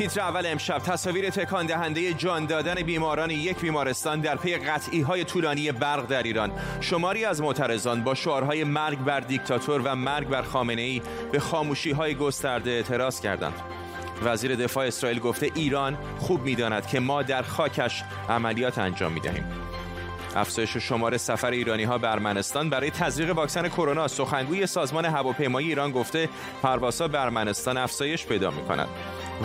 [0.00, 5.24] تیتر اول امشب تصاویر تکان دهنده جان دادن بیماران یک بیمارستان در پی قطعی های
[5.24, 6.52] طولانی برق در ایران.
[6.80, 11.02] شماری از معترضان با شعارهای مرگ بر دیکتاتور و مرگ بر خامنه ای
[11.32, 13.52] به خاموشی های گسترده اعتراض کردند.
[14.22, 19.44] وزیر دفاع اسرائیل گفته ایران خوب می‌داند که ما در خاکش عملیات انجام می دهیم.
[20.36, 25.90] افزایش شمار سفر ایرانی ها به ارمنستان برای تزریق واکسن کرونا سخنگوی سازمان هواپیمایی ایران
[25.90, 26.28] گفته
[26.62, 28.88] پروازها به ارمنستان افزایش پیدا می کند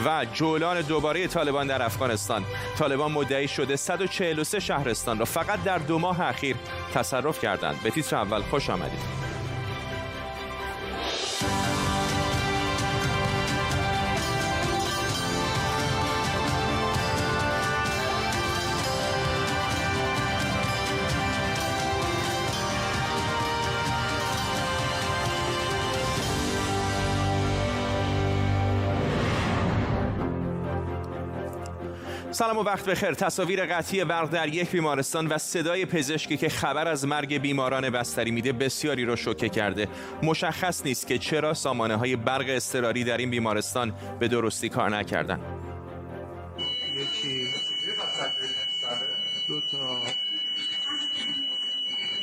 [0.05, 2.43] و جولان دوباره طالبان در افغانستان.
[2.77, 6.55] طالبان مدعی شده 143 شهرستان را فقط در دو ماه اخیر
[6.93, 7.83] تصرف کردند.
[7.83, 9.24] به تیتر اول خوش آمدید.
[32.35, 33.13] سلام و وقت بخیر.
[33.13, 38.31] تصاویر قطعی برق در یک بیمارستان و صدای پزشکی که خبر از مرگ بیماران بستری
[38.31, 39.87] میده بسیاری رو شوکه کرده.
[40.23, 45.39] مشخص نیست که چرا سامانه های برق اضطراری در این بیمارستان به درستی کار نکردن.
[46.95, 47.47] یکی
[49.47, 50.01] دو تا.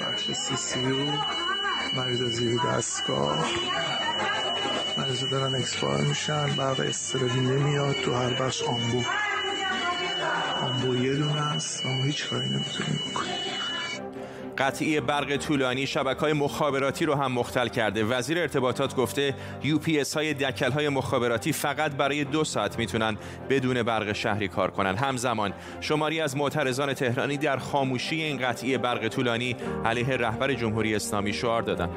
[0.01, 0.81] بخش سی سی
[1.97, 3.47] مریض زیر دستگاه.
[4.98, 9.03] مریض دارن اکسپار میشن برق استراری نمیاد تو هر بخش آنبو
[10.83, 13.33] با یه دونه است و ما هیچ کاری نمی‌تونیم بکنیم.
[14.59, 18.05] قطعی برق طولانی شبکه های مخابراتی رو هم مختل کرده.
[18.05, 19.34] وزیر ارتباطات گفته
[19.98, 23.17] اس های دکل های مخابراتی فقط برای دو ساعت می‌تونن
[23.51, 24.97] بدون برق شهری کار کنن.
[24.97, 31.33] همزمان شماری از معترضان تهرانی در خاموشی این قطعی برق طولانی علیه رهبر جمهوری اسلامی
[31.33, 31.89] شعار دادن.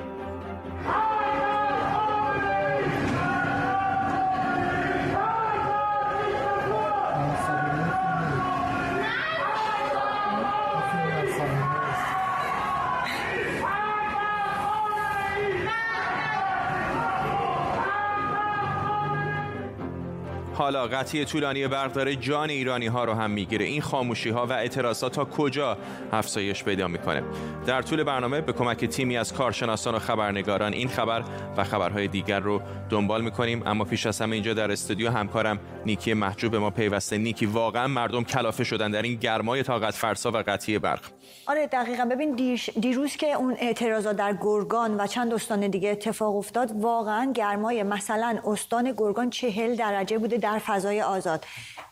[20.65, 23.65] حالا قطعی طولانی برق داره جان ایرانی ها رو هم می‌گیره.
[23.65, 25.77] این خاموشی ها و اعتراضات تا کجا
[26.11, 27.23] افزایش پیدا می‌کنه؟
[27.65, 31.23] در طول برنامه به کمک تیمی از کارشناسان و خبرنگاران این خبر
[31.57, 33.63] و خبرهای دیگر رو دنبال می‌کنیم.
[33.65, 37.17] اما پیش از همه اینجا در استودیو همکارم نیکی محجوب ما پیوسته.
[37.17, 41.01] نیکی واقعا مردم کلافه شدن در این گرمای طاقت فرسا و قطعی برق.
[41.47, 42.05] آره دقیقا.
[42.05, 42.35] ببین
[42.81, 48.39] دیروز که اون اعتراضات در گرگان و چند استان دیگه اتفاق افتاد واقعا گرمای مثلا
[48.45, 50.37] استان گرگان چهل درجه بوده.
[50.37, 51.45] در فضای آزاد.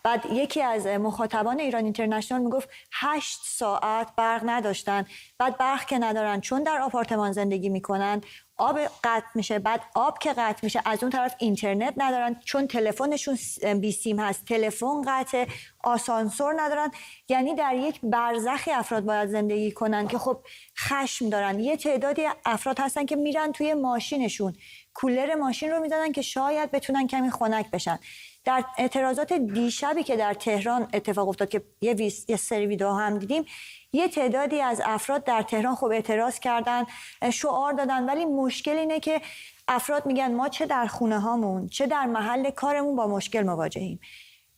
[0.03, 5.05] بعد یکی از مخاطبان ایران اینترنشنال می‌گفت هشت ساعت برق نداشتن.
[5.37, 8.21] بعد برق که ندارن چون در آپارتمان زندگی می‌کنن
[8.57, 9.59] آب قطع میشه.
[9.59, 12.39] بعد آب که قطع میشه از اون طرف اینترنت ندارن.
[12.45, 13.37] چون تلفنشون
[13.81, 15.45] بی سیم هست تلفن قطع
[15.83, 16.91] آسانسور ندارن.
[17.29, 20.43] یعنی در یک برزخی افراد باید زندگی کنن که خب
[20.79, 21.59] خشم دارن.
[21.59, 24.55] یه تعدادی افراد هستن که میرن توی ماشینشون.
[24.93, 27.99] کولر ماشین رو می‌زنن که شاید بتونن کمی خنک بشن.
[28.45, 31.95] در اعتراضات دیشبی که در تهران اتفاق افتاد که یه,
[32.27, 33.45] یه سری ویدیو هم دیدیم
[33.93, 36.85] یه تعدادی از افراد در تهران خب اعتراض کردن
[37.33, 38.05] شعار دادن.
[38.05, 39.21] ولی مشکل اینه که
[39.67, 43.99] افراد میگن ما چه در خونه هامون چه در محل کارمون با مشکل مواجهیم.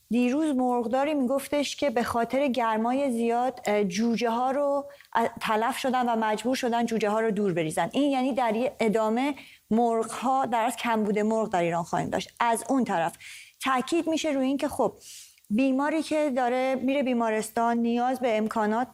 [0.09, 4.85] دیروز مرغداری میگفتش که به خاطر گرمای زیاد جوجه ها رو
[5.41, 7.89] تلف شدن و مجبور شدن جوجه ها رو دور بریزن.
[7.93, 9.35] این یعنی در ادامه
[9.71, 12.33] مرغ ها در از کمبود مرغ در ایران خواهیم داشت.
[12.39, 13.17] از اون طرف
[13.65, 14.93] تاکید میشه روی اینکه خب
[15.49, 18.87] بیماری که داره میره بیمارستان نیاز به امکانات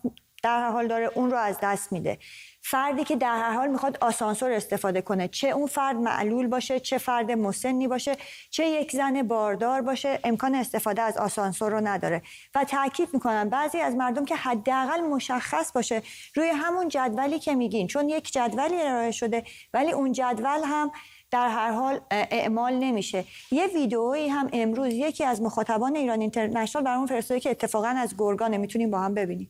[0.43, 2.17] در هر حال داره اون رو از دست میده.
[2.63, 5.27] فردی که در هر حال می‌خواد آسانسور استفاده کنه.
[5.27, 8.17] چه اون فرد معلول باشه چه فرد مسنی باشه
[8.49, 12.21] چه یک زن باردار باشه امکان استفاده از آسانسور رو نداره.
[12.55, 16.01] و تاکید می‌کنم بعضی از مردم که حداقل مشخص باشه
[16.35, 17.87] روی همون جدولی که میگین.
[17.87, 19.43] چون یک جدولی ارائه شده
[19.73, 20.91] ولی اون جدول هم
[21.31, 23.25] در هر حال اعمال نمیشه.
[23.51, 28.57] یه ویدئویی هم امروز یکی از مخاطبان ایران اینترنشنال برامون فرستاده که اتفاقا از گرگان
[28.57, 29.49] می‌تونیم با هم ببینیم.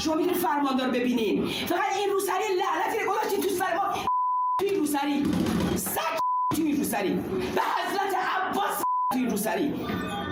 [0.00, 1.46] شما می‌تونید فرماندار ببینین.
[1.46, 3.92] فقط این روسری لعنتی رو گذاشتین تو سر ما.
[4.60, 5.22] تو این روسری.
[5.76, 6.18] سگ
[6.56, 7.14] تو این روسری.
[7.54, 8.82] به حضرت عباس
[9.12, 9.68] تو این روسری.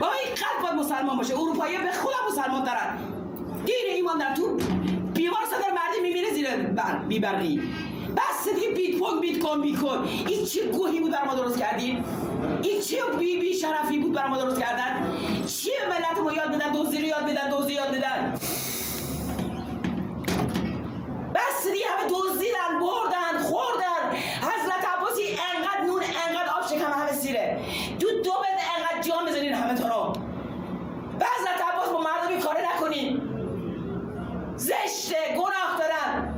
[0.00, 1.35] بابا این قلب باید مسلمان باشه.
[1.35, 2.99] اروپایی به خودم مسلمان دارن.
[3.67, 4.56] گیر ایمان در تو.
[5.14, 7.62] بیمار صدر مردی میمیره زیر بر بیبرقی
[8.16, 10.00] بس دیگه بیت کوین بیت کوین بیت کوین.
[10.28, 12.05] این چه گوهی بود برای ما درست کردیم؟
[12.62, 15.12] این چه بی بی شرفی بود برای ما درست کردن؟
[15.46, 18.38] چیه ملت ما؟ یاد بدن دوزی رو یاد بدن دوزی یاد بدن.
[21.34, 24.16] بس دیگه همه دزدیدن بردن خوردن.
[24.40, 25.22] حضرت عباسی
[25.55, 27.61] انقدر نون انقدر آب شکم همه سیره.
[28.00, 30.12] دو دو بده انقدر جان بزنین همه تارا رو.
[31.14, 33.20] حضرت عباس با مردمی کاره نکنین.
[34.56, 36.34] زشته گناه دارن.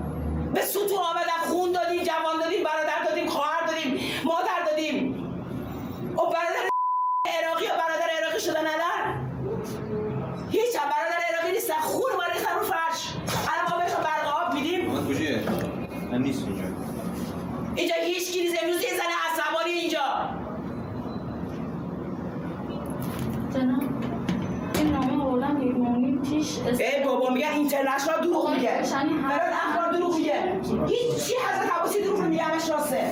[0.55, 1.46] به سوتو آمدن
[8.37, 9.31] عراقی شدن الان
[10.51, 11.81] هیچ هم برادر عراقی نیستن.
[11.81, 13.15] خون ما ریختن رو فرش.
[13.49, 14.91] الان ما بهشون برق آب میدیم.
[16.13, 16.65] من نیست اینجا.
[17.75, 20.01] اینجا هیچ کی نیست امروز یه زن عصبانی اینجا.
[26.79, 28.71] ای بابا میگن اینترنشنال دروغ میگه.
[28.71, 28.93] هست.
[28.95, 30.61] فراد اخبار دروغ میگه.
[30.87, 33.11] هیچ چی حضرت عباسی دروغ نمیگه همش راسته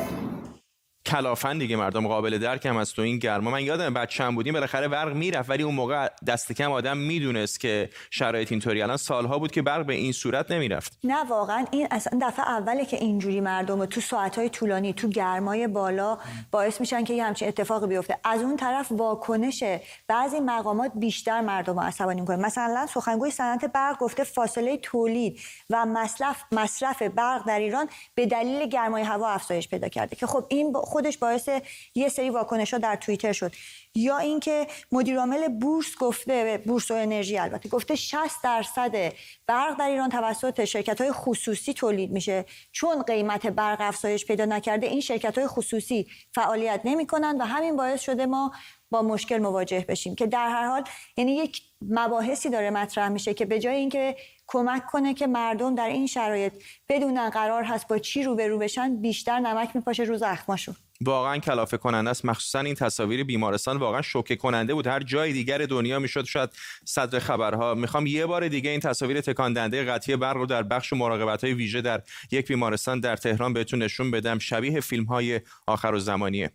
[1.06, 3.50] کلافن دیگه مردم قابل درک هم از تو این گرما.
[3.50, 7.90] من یادم بچه‌م بودیم بالاخره برق می‌رفت ولی اون موقع دست کم آدم می‌دونست که
[8.10, 8.82] شرایط اینطوری.
[8.82, 10.98] الان سالها بود که برق به این صورت نمی‌رفت.
[11.04, 16.18] نه واقعا این اصلا دفعه اوله که اینجوری مردم تو ساعتهای طولانی تو گرمای بالا
[16.50, 18.18] باعث میشن که یه همچین اتفاقی بیفته.
[18.24, 19.64] از اون طرف واکنش
[20.08, 22.36] بعضی مقامات بیشتر مردم عصبانی می‌کنه.
[22.36, 25.40] مثلا سخنگوی صنعت برق گفته فاصله تولید
[25.70, 30.44] و مصرف مصرف برق در ایران به دلیل گرمای هوا افزایش پیدا کرده که خب
[30.48, 31.48] این خودش باعث
[31.94, 33.52] یه سری واکنش ها در توییتر شد.
[33.94, 39.12] یا اینکه مدیر عامل بورس گفته بورس و انرژی البته گفته 60 درصد
[39.46, 42.44] برق در ایران توسط شرکت های خصوصی تولید میشه.
[42.72, 48.00] چون قیمت برق افزایش پیدا نکرده این شرکت های خصوصی فعالیت نمی‌کنن و همین باعث
[48.00, 48.52] شده ما
[48.90, 50.14] با مشکل مواجه بشیم.
[50.14, 50.84] که در هر حال
[51.16, 54.16] یعنی یک مباحثی داره مطرح میشه که به جای اینکه
[54.46, 56.52] کمک کنه که مردم در این شرایط
[56.88, 60.76] بدونن قرار هست با چی روبرو بشن بیشتر نمک میپاشه رو زخماشون.
[61.00, 62.24] واقعا کلافه کننده است.
[62.24, 64.86] مخصوصا این تصاویر بیمارستان واقعا شوکه کننده بود.
[64.86, 66.50] هر جای دیگر دنیا می‌شد شاید
[66.84, 67.74] صدر خبرها.
[67.74, 71.54] می‌خوام یه بار دیگه این تصاویر تکان دهنده قطعی برق رو در بخش مراقبت های
[71.54, 74.38] ویژه در یک بیمارستان در تهران بهتون نشون بدم.
[74.38, 76.50] شبیه فیلم های آخر زمانیه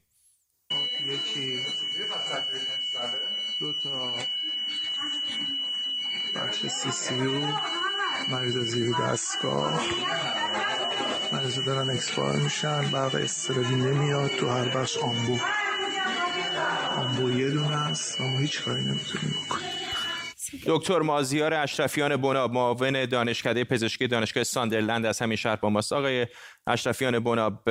[1.06, 1.59] یکی.
[3.59, 4.13] دو تا.
[6.35, 7.13] بخش سی سی
[9.01, 9.81] دستگاه.
[11.31, 15.40] مریض دارن اکسپار میشن برق استرابی نمیاد تو هر بخش آمبو.
[16.98, 19.79] آمبو یه دونه است و ما هیچ کاری نمی‌تونیم بکنیم.
[20.66, 25.94] دکتر مازیار اشرفیان بناب معاون دانشکده پزشکی دانشگاه ساندرلند از همین شهر با ماست.
[25.94, 26.28] آقای
[26.68, 27.68] اشرفیان بناب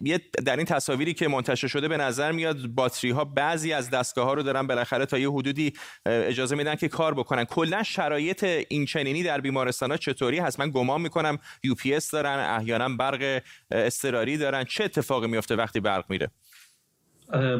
[0.00, 4.26] یه در این تصاویری که منتشر شده به نظر میاد باتری ها بعضی از دستگاه
[4.26, 5.72] ها رو دارن بالاخره تا یه حدودی
[6.06, 7.44] اجازه میدن که کار بکنن.
[7.44, 12.88] کلا شرایط این چنینی در بیمارستان ها چطوری هست؟ من گمان می‌کنم UPS دارن احیانا
[12.88, 14.64] برق اضطراری دارن.
[14.64, 16.30] چه اتفاقی میفته وقتی برق میره؟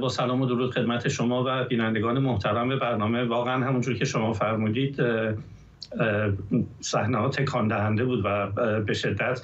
[0.01, 3.25] با سلام و درود خدمت شما و بینندگان محترم برنامه.
[3.25, 5.03] واقعا همونجور که شما فرمودید
[6.81, 8.47] صحنه ها تکان دهنده بود و
[8.81, 9.41] به شدت.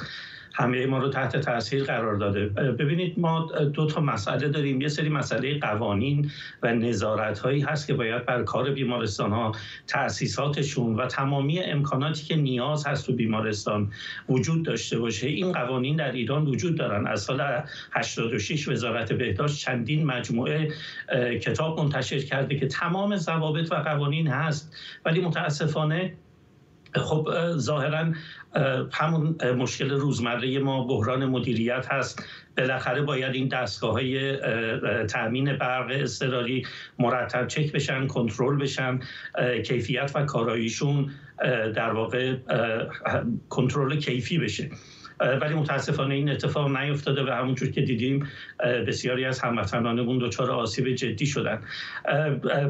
[0.59, 2.47] همه ما رو تحت تاثیر قرار داده.
[2.49, 4.81] ببینید ما دو تا مسئله داریم.
[4.81, 6.31] یه سری مسئله قوانین
[6.63, 9.53] و نظارت هایی هست که باید بر کار بیمارستان ها
[9.87, 13.93] تاسیساتشون و تمامی امکاناتی که نیاز هست تو بیمارستان
[14.29, 15.27] وجود داشته باشه.
[15.27, 17.07] این قوانین در ایران وجود دارن.
[17.07, 17.63] از سال
[17.93, 20.69] 86 وزارت بهداشت چندین مجموعه
[21.43, 24.77] کتاب منتشر کرده که تمام ضوابط و قوانین هست.
[25.05, 26.13] ولی متاسفانه
[26.95, 28.13] خب ظاهرا
[28.93, 32.23] همون مشکل روزمره ما بحران مدیریت هست.
[32.59, 34.37] بالاخره باید این دستگاه های
[35.07, 36.67] تامین برق اضطراری
[36.99, 39.01] مرتب چک بشن کنترل بشن
[39.65, 41.11] کیفیت و کاراییشون
[41.75, 42.37] در واقع
[43.49, 44.71] کنترل کیفی بشه.
[45.21, 48.29] ولی متاسفانه این اتفاق نیفتاده و همونجور که دیدیم
[48.87, 51.63] بسیاری از هموطنانمون دچار آسیب جدی شدن.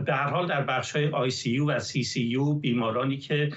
[0.06, 3.50] به هر حال در بخش های آی سی یو و سی سی یو بیمارانی که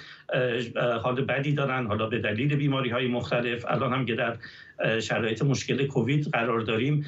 [1.02, 3.64] حال بدی دارن حالا به دلیل بیماری های مختلف.
[3.68, 4.36] الان هم که در
[5.00, 7.06] شرایط مشکل کووید قرار داریم.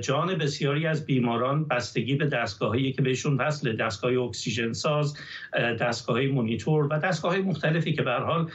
[0.00, 5.16] جان بسیاری از بیماران بستگی به دستگاهایی که بهشون وصل دستگاه اکسیژن ساز
[5.80, 8.50] دستگاه مونیتور و دستگاه مختلفی که به حال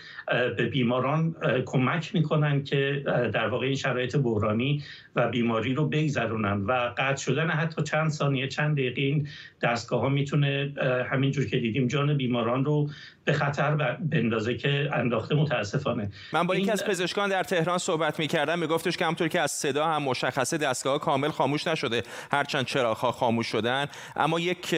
[0.57, 3.03] به بیماران کمک می‌کنن که
[3.33, 4.83] در واقع این شرایط بحرانی
[5.15, 6.61] و بیماری رو بگذرونن.
[6.65, 9.27] و قطع شدن حتی چند ثانیه چند دقیقه این
[9.61, 10.73] دستگاه ها می‌تونه
[11.11, 12.89] همینجور که دیدیم جان بیماران رو
[13.25, 16.11] به خطر بندازه که انداخته متاسفانه.
[16.33, 19.85] من با یکی از پزشکان در تهران صحبت می‌کردم میگفتش که همطور که از صدا
[19.85, 22.03] هم مشخصه دستگاه کامل خاموش نشده.
[22.31, 23.87] هرچند چراغ‌ها خاموش شدن.
[24.15, 24.75] اما یک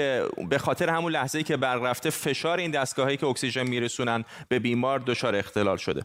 [0.50, 5.00] به خاطر همون لحظه‌ای که برق رفته فشار این دستگاهایی که اکسیژن میرسونن به بیمار
[5.00, 6.02] دچار اختلال شده.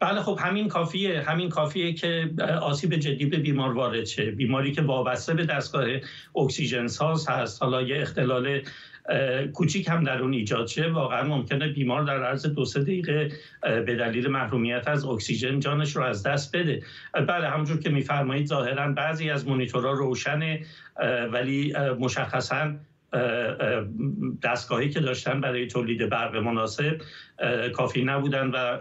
[0.00, 1.20] بله خب همین کافیه.
[1.20, 2.30] همین کافیه که
[2.62, 4.30] آسیب جدی به بیمار وارد شه.
[4.30, 5.84] بیماری که وابسته به دستگاه
[6.36, 7.62] اکسیژن ساز هست.
[7.62, 8.62] حالا یه اختلال
[9.52, 10.90] کوچیک هم در اون ایجاد شه.
[10.90, 13.32] واقعا ممکنه بیمار در عرض دو سه دقیقه
[13.62, 16.82] به دلیل محرومیت از اکسیژن جانش رو از دست بده.
[17.12, 20.60] بله همونجور که میفرمایید ظاهرا بعضی از مونیتورها روشنه
[21.32, 22.74] ولی مشخصا
[24.42, 27.00] دستگاهی که داشتن برای تولید برق مناسب
[27.74, 28.78] کافی نبودن و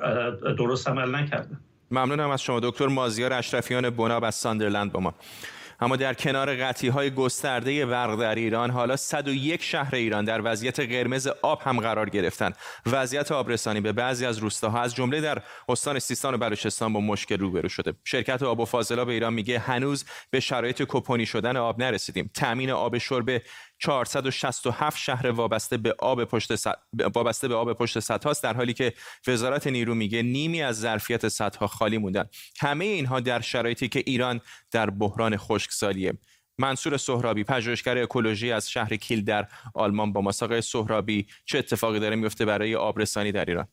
[0.53, 1.59] درست عمل نکردن.
[1.91, 5.13] ممنونم از شما دکتر مازیار اشرفیان بناب از ساندرلند با ما.
[5.81, 10.79] اما در کنار قطعی های گسترده برق در ایران حالا 101 شهر ایران در وضعیت
[10.79, 12.53] قرمز آب هم قرار گرفتن
[12.85, 17.37] وضعیت آبرسانی به بعضی از روستاها از جمله در استان سیستان و بلوچستان با مشکل
[17.37, 17.93] روبرو شده.
[18.03, 22.29] شرکت آب و فاضلاب ایران میگه هنوز به شرایط کپونی شدن آب نرسیدیم.
[22.33, 23.41] تامین آب شرب
[23.81, 26.79] 467 شهر وابسته به آب پشت سد...
[27.15, 28.93] وابسته به آب پشت سدهاست در حالی که
[29.27, 32.25] وزارت نیرو میگه نیمی از ظرفیت سدها خالی موندن.
[32.59, 36.13] همه اینها در شرایطی که ایران در بحران خشکسالیه.
[36.57, 42.15] منصور سهرابی پژوهشگر اکولوژی از شهر کیل در آلمان با مساقه سهرابی چه اتفاقی داره
[42.15, 43.67] میفته برای آبرسانی در ایران؟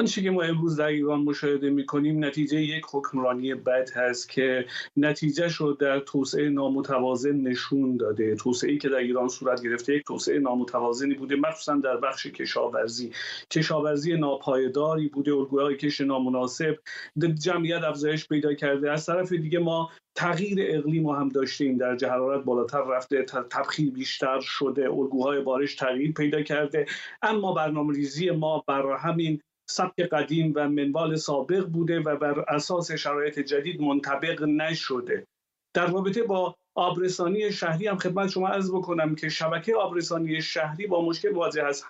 [0.00, 4.66] آنچه که ما امروز در ایران مشاهده می‌کنیم نتیجه یک حکمرانی بد هست که
[4.96, 8.34] نتیجه رو در توسعه نامتوازن نشون داده.
[8.34, 13.12] توسعه که در ایران صورت گرفته یک توسعه نامتوازنی بوده مخصوصا در بخش کشاورزی.
[13.50, 16.76] کشاورزی ناپایداری بوده الگوهای کش نامناسب.
[17.34, 18.92] جمعیت افزایش پیدا کرده.
[18.92, 21.76] از طرف دیگه ما تغییر اقلیم رو هم داشتیم.
[21.76, 26.86] در حرارت بالاتر رفته تبخیر بیشتر شده الگوهای بارش تغییر پیدا کرده.
[27.22, 32.92] اما برنامه ریزی ما بر همین سبک قدیم و منوال سابق بوده و بر اساس
[32.92, 35.26] شرایط جدید منطبق نشده.
[35.74, 41.04] در رابطه با آبرسانی شهری هم خدمت شما عرض بکنم که شبکه آبرسانی شهری با
[41.04, 41.86] مشکل واضح است.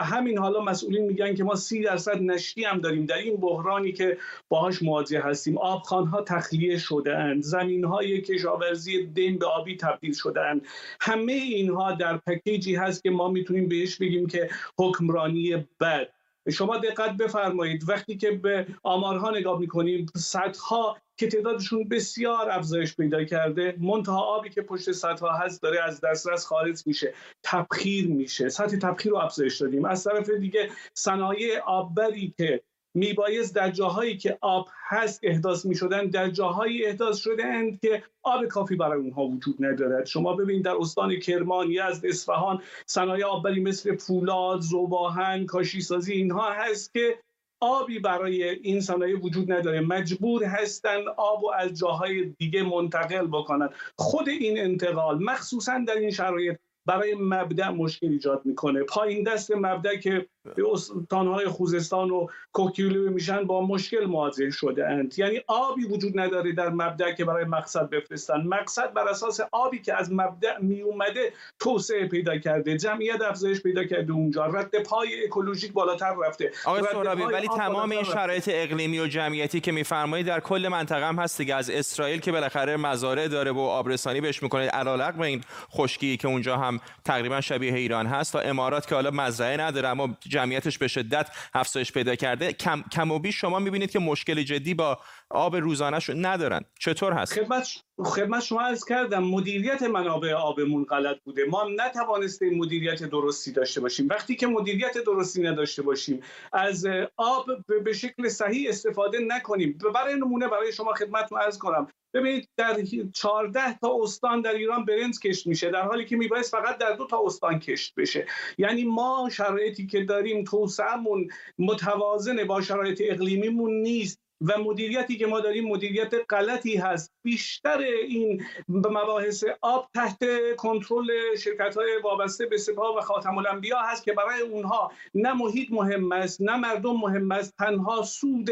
[0.00, 3.06] همین حالا مسئولین میگن که ما سی درصد نشتی هم داریم.
[3.06, 9.38] در این بحرانی که باهاش مواجه هستیم آبخانها تخلیه شده اند زمین های کشاورزی دین
[9.38, 10.66] به آبی تبدیل شده اند
[11.00, 16.08] همه اینها در پکیجی هست که ما می‌تونیم بهش بگیم که حکمرانی بد.
[16.50, 17.88] شما دقت بفرمایید.
[17.88, 24.50] وقتی که به آمارها نگاه می‌کنیم صدها که تعدادشون بسیار افزایش پیدا کرده منتها آبی
[24.50, 28.48] که پشت سطح هست داره از دسترس خارج میشه تبخیر میشه.
[28.48, 29.84] سطح تبخیر رو افزایش دادیم.
[29.84, 32.62] از طرف دیگه صنایع آببری که
[32.94, 38.02] میبایست در جاهایی که آب هست احداث می شدن در جاهایی احداث شده اند که
[38.22, 40.06] آب کافی برای اونها وجود ندارد.
[40.06, 46.92] شما ببینید در استان کرمان یزد اصفهان صنایع آببری مثل فولاد زوباهن کاشیسازی اینها هست
[46.92, 47.18] که
[47.60, 49.80] آبی برای این صنایع وجود نداره.
[49.80, 53.68] مجبور هستن آب و از جاهای دیگه منتقل بکنن.
[53.98, 58.82] خود این انتقال مخصوصا در این شرایط برای مبدع مشکل ایجاد می‌کنه.
[58.82, 60.26] پایین دست مبدع که
[60.72, 66.68] استانهای خوزستان و کوکیلو میشن با مشکل مواجه شده اند یعنی آبی وجود نداره در
[66.68, 68.40] مبدع که برای مقصد بفرستن.
[68.40, 73.84] مقصد بر اساس آبی که از مبدع می اومده توسعه پیدا کرده جمعیت افزایش پیدا
[73.84, 74.46] کرده اونجا.
[74.46, 76.50] رد پای اکولوژیک بالاتر رفته.
[76.64, 81.18] آقای سورابی ولی تمام این شرایط اقلیمی و جمعیتی که میفرمایید در کل منطقه هم
[81.18, 81.54] هست دیگه.
[81.54, 84.68] از اسرائیل که بالاخره مزارع داره و آبرسانی بهش می‌کنه.
[84.68, 89.56] علیرغم این خشکی که اونجا هم تقریبا شبیه ایران هست تا امارات که حالا مزرعه
[89.56, 92.52] نداره اما جمعیتش به شدت افزایش پیدا کرده.
[92.52, 94.98] کم, کم و بیش شما می‌بینید که مشکل جدی با
[95.30, 96.64] آب روزانه ندارن.
[96.80, 97.68] چطور هست؟ خدمت
[98.04, 101.44] خدمت شما عرض کردم مدیریت منابع آبمون غلط بوده.
[101.44, 104.08] ما نتوانستیم مدیریت درستی داشته باشیم.
[104.08, 106.20] وقتی که مدیریت درستی نداشته باشیم
[106.52, 107.46] از آب
[107.84, 109.78] به شکل صحیح استفاده نکنیم.
[109.94, 111.86] برای نمونه برای شما خدمتتون عرض کنم.
[112.14, 112.82] ببینید در
[113.14, 117.06] 14 تا استان در ایران برنج کشت میشه در حالی که میبایست فقط در دو
[117.06, 118.26] تا استان کشت بشه.
[118.58, 121.28] یعنی ما شرایطی که داریم توسعهمون
[121.58, 124.18] متوازن با شرایط اقلیمیمون نیست.
[124.42, 127.12] و مدیریتی که ما داریم مدیریت غلطی هست.
[127.22, 130.24] بیشتر این مباحث آب تحت
[130.56, 135.68] کنترل شرکت های وابسته به سپاه و خاتم الانبیا هست که برای اونها نه محیط
[135.70, 137.54] مهم است نه مردم مهم است.
[137.58, 138.50] تنها سود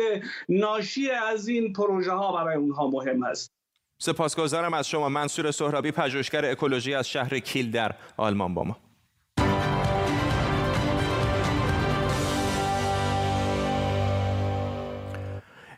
[0.49, 3.53] ناشی از این پروژه ها برای اونها مهم است.
[3.99, 5.09] سپاسگزارم از شما.
[5.09, 8.90] منصور سهرابی پژوهشگر اکولوژی از شهر کیل در آلمان با ما.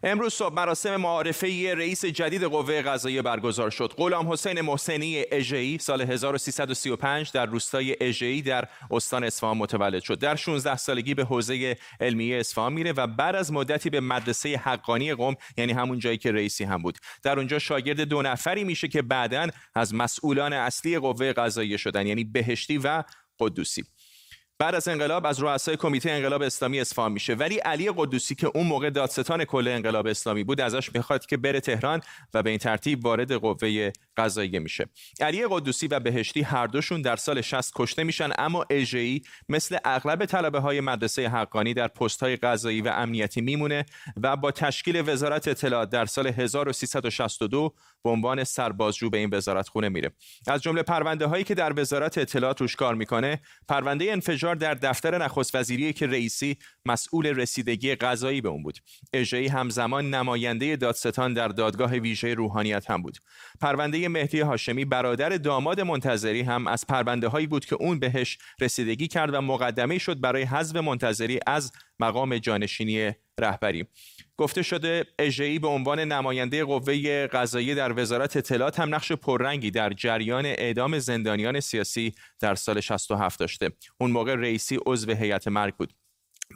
[0.05, 3.95] امروز صبح مراسم معارفه رئیس جدید قوه قضاییه برگزار شد.
[3.97, 10.19] غلام حسین محسنی اژه‌ای سال 1335 در روستای اژه‌ای در استان اصفهان متولد شد.
[10.19, 15.15] در 16 سالگی به حوزه علمیه اصفهان میره و بعد از مدتی به مدرسه حقانی
[15.15, 16.99] قم یعنی همون جایی که رئیسی هم بود.
[17.23, 22.25] در اونجا شاگرد دو نفری میشه که بعدا از مسئولان اصلی قوه قضاییه شدن یعنی
[22.25, 23.05] بهشتی و
[23.41, 23.85] قدوسی.
[24.59, 27.35] بعد از انقلاب از رؤسای کمیته انقلاب اسلامی اصفهان میشه.
[27.35, 31.61] ولی علی قدوسی که اون موقع دادستان کل انقلاب اسلامی بود ازش می‌خواد که بره
[31.61, 32.01] تهران
[32.35, 34.89] و به این ترتیب وارد قوه قضاییه میشه.
[35.21, 40.25] علی قدوسی و بهشتی هر دوشون در سال 60 کشته میشن اما اژه‌ای مثل اغلب
[40.25, 43.87] طلبه های مدرسه حقانی در پست های قضایی و امنیتی میمونه
[44.23, 49.89] و با تشکیل وزارت اطلاعات در سال 1362 به عنوان سربازجو به این وزارت خونه
[49.89, 50.11] میره.
[50.47, 55.19] از جمله پرونده هایی که در وزارت اطلاعات روش کار می‌کنه پرونده انفجار در دفتر
[55.19, 56.57] نخست وزیری که رئیسی
[56.87, 58.79] مسئول رسیدگی قضایی به اون بود.
[59.13, 63.19] اژه‌ای همزمان نماینده دادستان در دادگاه ویژه روحانیت هم بود.
[63.61, 69.09] پرونده مهدی هاشمی برادر داماد منتظری هم از پرونده هایی بود که اون بهش رسیدگی
[69.09, 73.87] کرد و مقدمه شد برای حذف منتظری از مقام جانشینی رهبری.
[74.37, 79.91] گفته شده اژه‌ای به عنوان نماینده قوه قضایی در وزارت اطلاعات هم نقش پررنگی در
[79.91, 83.71] جریان اعدام زندانیان سیاسی در سال 67 داشته.
[84.01, 85.93] اون موقع رئیسی عضو هیئت مرگ بود.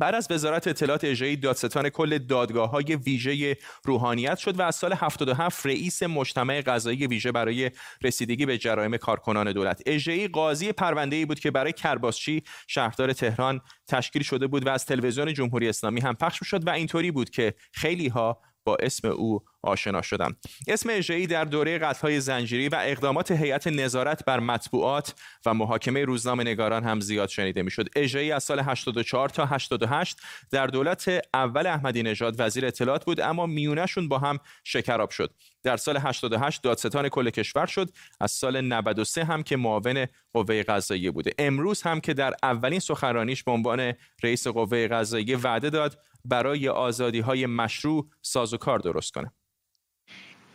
[0.00, 4.93] بعد از وزارت اطلاعات اجرایی دادستان کل دادگاه های ویژه روحانیت شد و از سال
[4.93, 7.71] 77 رئیس مجتمع قضایی ویژه برای
[8.02, 9.83] رسیدگی به جرایم کارکنان دولت.
[9.87, 14.87] اجرایی قاضی پرونده ای بود که برای کرباسچی شهردار تهران تشکیل شده بود و از
[14.87, 19.42] تلویزیون جمهوری اسلامی هم پخش شد و اینطوری بود که خیلی ها با اسم او
[19.62, 20.37] آشنا شدم.
[20.68, 25.14] اسم اجرایی در دوره قتل‌های زنجیری و اقدامات هیئت نظارت بر مطبوعات
[25.46, 27.88] و محاکمه روزنامه نگاران هم زیاد شنیده می‌شد.
[27.96, 30.18] اجرایی از سال 84 تا 88
[30.50, 35.35] در دولت اول احمدی نژاد وزیر اطلاعات بود اما میونشون با هم شکراب شد.
[35.62, 41.11] در سال 88 دادستان کل کشور شد از سال 93 هم که معاون قوه قضاییه
[41.11, 41.32] بوده.
[41.38, 43.92] امروز هم که در اولین سخنرانیش به عنوان
[44.23, 49.33] رئیس قوه قضاییه وعده داد برای آزادی های مشروع سازوکار درست کنه.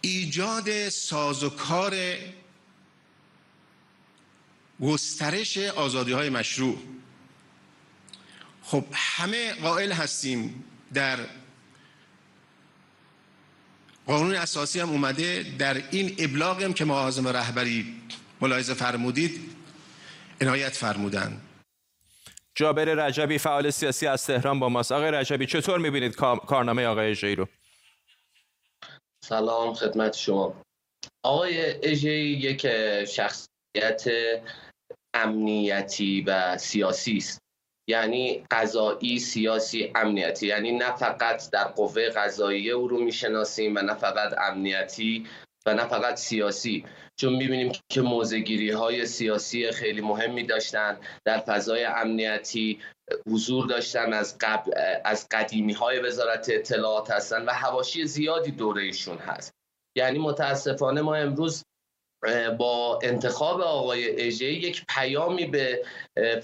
[0.01, 1.95] ایجاد سازوکار
[4.81, 6.77] گسترش آزادی های مشروع.
[8.63, 10.63] خب همه قائل هستیم
[10.93, 11.19] در
[14.05, 18.01] قانون اساسی هم اومده در این ابلاغ هم که معاظم رهبری
[18.41, 19.41] ملاحظه فرمودید
[20.41, 21.41] عنایت فرمودن.
[22.61, 24.91] جابر رجبی فعال سیاسی از تهران با ماست.
[24.91, 26.15] آقای رجبی چطور می‌بینید
[26.47, 27.47] کارنامه آقای اجهی رو؟
[29.25, 30.61] سلام خدمت شما.
[31.25, 32.67] آقای اجهی یک
[33.05, 34.03] شخصیت
[35.13, 37.39] امنیتی و سیاسی است.
[37.89, 40.47] یعنی قضایی سیاسی امنیتی.
[40.47, 45.27] یعنی نه فقط در قوه قضاییه او رو می‌شناسیم و نه فقط امنیتی
[45.65, 46.85] و نه فقط سیاسی.
[47.22, 52.79] چون می‌بینیم که موزگیری های سیاسی خیلی مهمی داشتن در فضای امنیتی
[53.27, 54.72] حضور داشتن از, قبل
[55.05, 59.53] از قدیمی های وزارت اطلاعات هستن و هواشی زیادی دورهشون هست.
[59.98, 61.64] یعنی متاسفانه ما امروز
[62.57, 65.84] با انتخاب آقای اژه یک پیامی به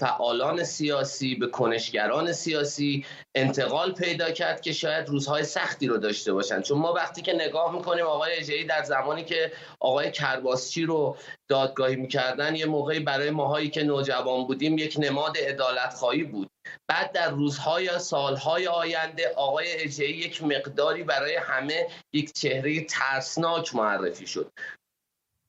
[0.00, 6.62] فعالان سیاسی به کنشگران سیاسی انتقال پیدا کرد که شاید روزهای سختی رو داشته باشند
[6.62, 11.16] چون ما وقتی که نگاه می‌کنیم آقای اژه‌ای در زمانی که آقای کرباسچی رو
[11.48, 16.50] دادگاهی می‌کردن یه موقعی برای ماهایی که نوجوان بودیم یک نماد عدالت خواهی بود.
[16.88, 24.26] بعد در روزهای سالهای آینده آقای اجهی یک مقداری برای همه یک چهره ترسناک معرفی
[24.26, 24.50] شد.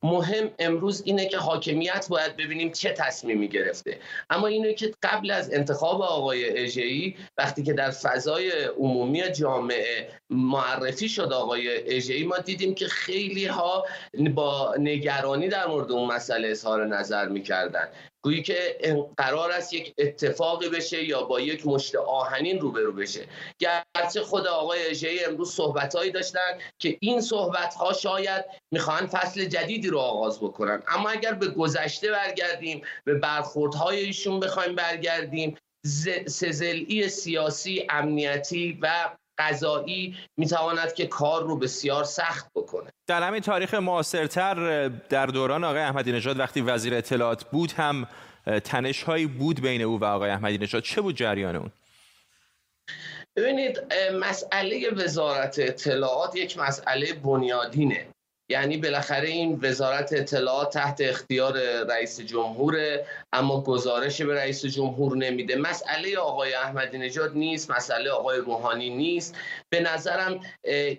[0.04, 4.00] مهم امروز اینه که حاکمیت باید ببینیم چه تصمیمی گرفته.
[4.30, 11.10] اما اینه که قبل از انتخاب آقای اژه‌ای وقتی که در فضای عمومی جامعه معرفی
[11.10, 13.86] شد آقای اژه‌ای ما دیدیم که خیلی ها
[14.36, 17.88] با نگرانی در مورد اون مسئله اظهار نظر می‌کردن.
[18.24, 18.78] گویی که
[19.18, 23.26] قرار است یک اتفاقی بشه یا با یک مشت آهنین روبرو بشه.
[23.60, 30.00] گرچه خود آقای اژه‌ای امروز صحبتهایی داشتن که این صحبتها شاید می‌خوان فصل جدیدی رو
[30.00, 35.58] آغاز بکنن اما اگر به گذشته برگردیم به برخوردهای ایشون بخوایم برگردیم
[36.28, 42.90] سزلی سیاسی امنیتی و قضایی می‌تواند که کار رو بسیار سخت بکنه.
[43.08, 48.08] در همین تاریخ معاصرتر در دوران آقای احمدی نژاد وقتی وزیر اطلاعات بود هم
[48.64, 50.84] تنش هایی بود بین او و آقای احمدی نژاد.
[50.84, 51.72] چه بود جریان اون؟
[53.36, 53.80] ببینید
[54.14, 58.08] مسئله وزارت اطلاعات یک مسئله بنیادینه.
[58.52, 63.00] یعنی بالاخره این وزارت اطلاعات تحت اختیار رئیس جمهور
[63.34, 65.56] اما گزارش به رئیس جمهور نمیده.
[65.56, 69.36] مسئله آقای احمدی نژاد نیست مسئله آقای روحانی نیست.
[69.70, 70.40] به نظرم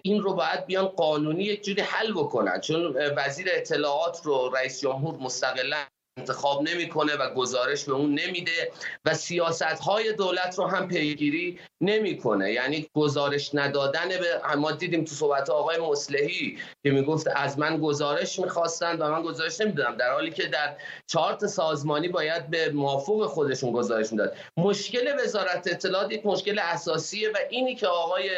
[0.03, 2.61] این رو باید بیان قانونی یک جوری حل بکنن.
[2.61, 5.85] چون وزیر اطلاعات رو رئیس جمهور مستقلا
[6.17, 8.73] انتخاب نمی‌کنه و گزارش به اون نمیده
[9.05, 12.53] و سیاست های دولت رو هم پیگیری نمی‌کنه.
[12.53, 18.39] یعنی گزارش ندادن به ما دیدیم تو صحبت آقای مصلحی که می‌گفت از من گزارش
[18.39, 19.97] می‌خواستن و من گزارش نمی‌دادم.
[19.97, 24.37] در حالی که در چارت سازمانی باید به موافق خودشون گزارش می‌داد.
[24.57, 28.31] مشکل وزارت اطلاعات یک مشکل اساسیه و اینی که آقای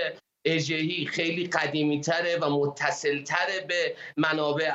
[0.44, 4.70] اژهی خیلی قدیمی تره و متصل تره به منابع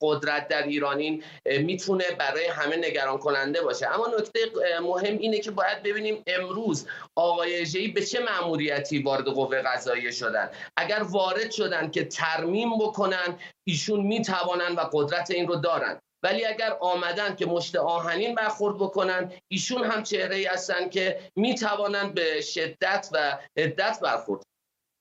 [0.00, 3.94] قدرت در ایرانین می‌تونه برای همه نگران کننده باشه.
[3.94, 4.40] اما نکته
[4.80, 10.50] مهم اینه که باید ببینیم امروز آقای ژی به چه مأموریتی وارد قوه قضاییه شدن.
[10.76, 16.00] اگر وارد شدن که ترمیم بکنن ایشون می‌توانن و قدرت این رو دارن.
[16.24, 22.14] ولی اگر آمدن که مشت آهنین برخورد بکنن ایشون هم چهره ای هستن که می‌توانند
[22.14, 24.42] به شدت و عدت برخورد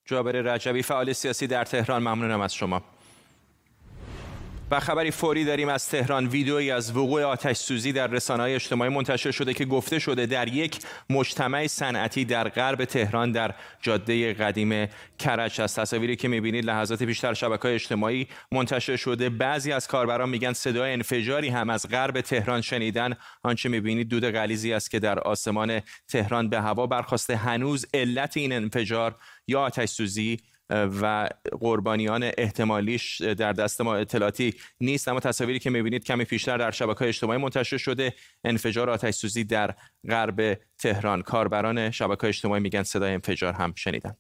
[0.07, 2.81] جابر رجبی فعال سیاسی در تهران ممنونم از شما.
[4.71, 6.27] و خبری فوری داریم از تهران.
[6.27, 10.47] ویدئویی از وقوع آتش سوزی در رسانه های اجتماعی منتشر شده که گفته شده در
[10.47, 10.79] یک
[11.10, 14.88] مجتمع صنعتی در غرب تهران در جاده قدیم
[15.19, 15.79] کرج است.
[15.79, 19.29] تصاویری که می‌بینید لحظات پیشتر شبکه اجتماعی منتشر شده.
[19.29, 23.13] بعضی از کاربران میگن صدای انفجاری هم از غرب تهران شنیدن.
[23.43, 27.36] آنچه می‌بینید دود غلیزی است که در آسمان تهران به هوا برخواسته.
[27.36, 29.15] هنوز علت این انفجار
[29.47, 30.39] یا آتش سوزی
[30.71, 31.29] و
[31.60, 35.07] قربانیان احتمالیش در دست ما اطلاعاتی نیست.
[35.07, 38.13] اما تصاویری که می‌بینید کمی پیشتر در شبکه اجتماعی منتشر شده.
[38.43, 39.75] انفجار آتش سوزی در
[40.10, 41.21] غرب تهران.
[41.21, 44.15] کاربران شبکه اجتماعی میگن صدای انفجار هم شنیدن.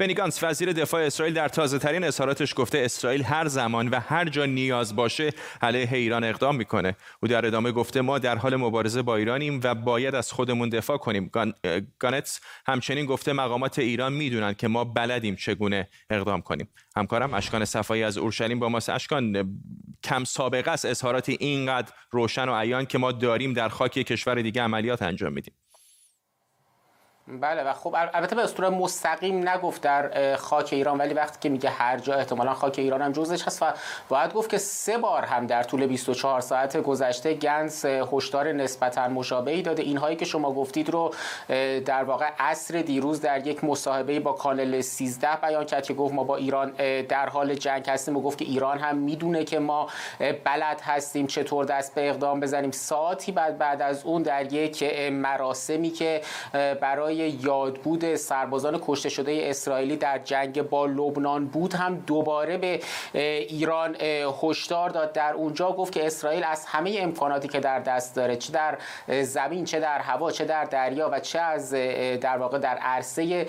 [0.00, 4.28] بنی گانس وزیر دفاع اسرائیل در تازه ترین اظهاراتش گفته اسرائیل هر زمان و هر
[4.28, 5.30] جا نیاز باشه
[5.62, 6.96] علیه ایران اقدام می‌کنه.
[7.22, 10.96] او در ادامه گفته ما در حال مبارزه با ایرانیم و باید از خودمون دفاع
[10.96, 11.30] کنیم.
[11.32, 11.54] گان...
[11.98, 16.68] گانتس همچنین گفته مقامات ایران می‌دونن که ما بلدیم چگونه اقدام کنیم.
[16.96, 18.88] همکارم اشکان صفایی از اورشلیم با ماست.
[18.88, 19.58] اشکان
[20.04, 20.84] کم سابقه است.
[20.84, 25.54] اظهاراتی اینقدر روشن و عیان که ما داریم در خاک کشور دیگه عملیات انجام میدیم.
[27.30, 31.70] بله و خب البته به صورت مستقیم نگفت در خاک ایران ولی وقتی که میگه
[31.70, 33.66] هر جا احتمالا خاک ایران هم جزش هست و
[34.08, 39.62] باید گفت که سه بار هم در طول 24 ساعت گذشته گنس هشدار نسبتا مشابهی
[39.62, 39.82] داده.
[39.82, 41.14] اینهایی که شما گفتید رو
[41.86, 46.24] در واقع عصر دیروز در یک مصاحبه با کانال 13 بیان کرد که گفت ما
[46.24, 46.72] با ایران
[47.08, 49.88] در حال جنگ هستیم و گفت که ایران هم می‌دونه که ما
[50.44, 52.70] بلد هستیم چطور دست به اقدام بزنیم.
[52.70, 56.20] ساعتی بعد بعد از اون در یک مراسمی که
[56.80, 62.80] برای یادبود سربازان کشته شده اسرائیلی در جنگ با لبنان بود هم دوباره به
[63.12, 63.96] ایران
[64.42, 65.12] هشدار داد.
[65.12, 68.78] در اونجا گفت که اسرائیل از همه امکاناتی که در دست داره چه در
[69.22, 71.70] زمین چه در هوا چه در دریا و چه از
[72.20, 73.46] در واقع در عرصه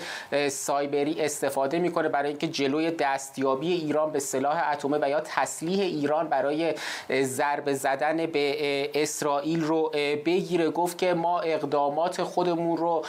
[0.48, 6.28] سایبری استفاده می‌کنه برای اینکه جلوی دستیابی ایران به سلاح اتمی و یا تسلیح ایران
[6.28, 6.74] برای
[7.22, 9.92] ضربه زدن به اسرائیل رو
[10.26, 10.70] بگیره.
[10.70, 13.04] گفت که ما اقدامات خودمون رو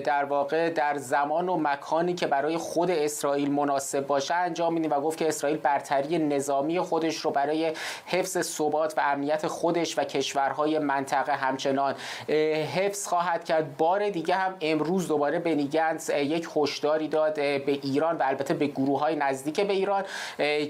[0.00, 5.00] در واقع در زمان و مکانی که برای خود اسرائیل مناسب باشه انجام میدیم و
[5.00, 7.72] گفت که اسرائیل برتری نظامی خودش رو برای
[8.06, 11.94] حفظ ثبات و امنیت خودش و کشورهای منطقه همچنان
[12.74, 13.76] حفظ خواهد کرد.
[13.76, 19.00] بار دیگه هم امروز دوباره بنیگنس یک هشداری داد به ایران و البته به گروه
[19.00, 20.04] های نزدیک به ایران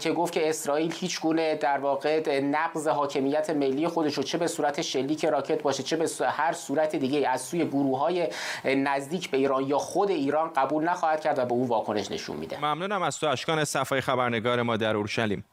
[0.01, 4.47] که گفت که اسرائیل هیچ گونه در واقع نقض حاکمیت ملی خودش رو چه به
[4.47, 8.29] صورت شلیک راکت باشه چه به هر صورت دیگه از سوی گروه های
[8.65, 12.59] نزدیک به ایران یا خود ایران قبول نخواهد کرد و به اون واکنش نشون میده.
[12.59, 15.45] ممنونم از تو اشکان صفای خبرنگار ما در اورشلیم.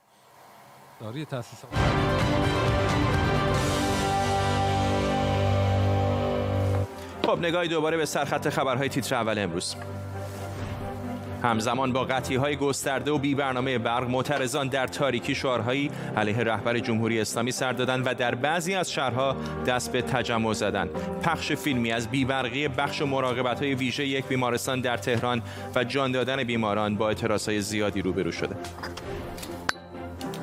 [1.00, 1.64] داری تاسیس
[7.26, 9.76] خب نگاهی دوباره به سرخط خبرهای تیتر اول امروز.
[11.44, 16.80] همزمان با قطعی های گسترده و بی برنامه برق معترضان در تاریکی شعارهایی علیه رهبر
[16.80, 19.36] جمهوری اسلامی سر دادن و در بعضی از شهرها
[19.68, 20.90] دست به تجمع زدن.
[21.24, 25.42] پخش فیلمی از بیبرقی بخش مراقبت های ویژه یک بیمارستان در تهران
[25.76, 28.56] و جان دادن بیماران با اعتراض های زیادی روبرو شده.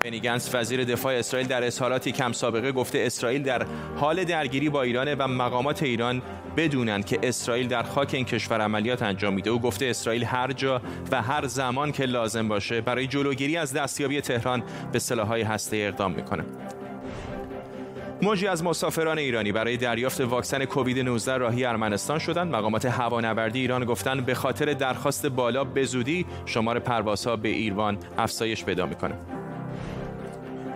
[0.09, 3.67] بنی گنس وزیر دفاع اسرائیل در اظهاراتی کم سابقه گفته اسرائیل در
[3.97, 6.23] حال درگیری با ایران و مقامات ایران
[6.57, 10.83] بدونند که اسرائیل در خاک این کشور عملیات انجام میده او گفته اسرائیل هر جا
[11.13, 16.13] و هر زمان که لازم باشه برای جلوگیری از دستیابی تهران به سلاح‌های هسته اقدام
[16.13, 16.45] می‌کنه
[18.23, 22.55] موجی از مسافران ایرانی برای دریافت واکسن کووید 19 راهی ارمنستان شدند.
[22.55, 28.65] مقامات هوانوردی ایران گفتند به خاطر درخواست بالا به زودی شمار پروازها به ایروان افزایش
[28.65, 29.38] پیدا می‌کنه.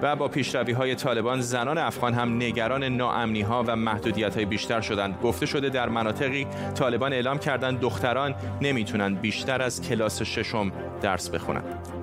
[0.02, 4.80] و با پیشروی های طالبان زنان افغان هم نگران ناامنی ها و محدودیت های بیشتر
[4.80, 5.18] شدند.
[5.22, 12.01] گفته شده در مناطقی طالبان اعلام کردند دختران نمی‌تونند بیشتر از کلاس ششم درس بخونند.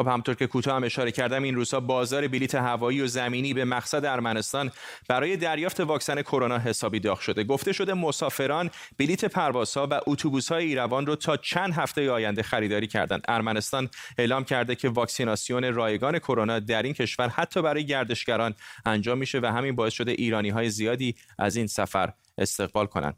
[0.00, 3.64] خب همطور که کوتاه هم اشاره کردم این روزها بازار بلیت هوایی و زمینی به
[3.64, 4.70] مقصد ارمنستان
[5.08, 7.44] برای دریافت واکسن کرونا حسابی داغ شده.
[7.44, 13.24] گفته شده مسافران بلیت پروازها و اتوبوس‌های ایروان رو تا چند هفته آینده خریداری کردند.
[13.28, 18.54] ارمنستان اعلام کرده که واکسیناسیون رایگان کرونا در این کشور حتی برای گردشگران
[18.86, 23.14] انجام میشه و همین باعث شده ایرانی های زیادی از این سفر استقبال کنن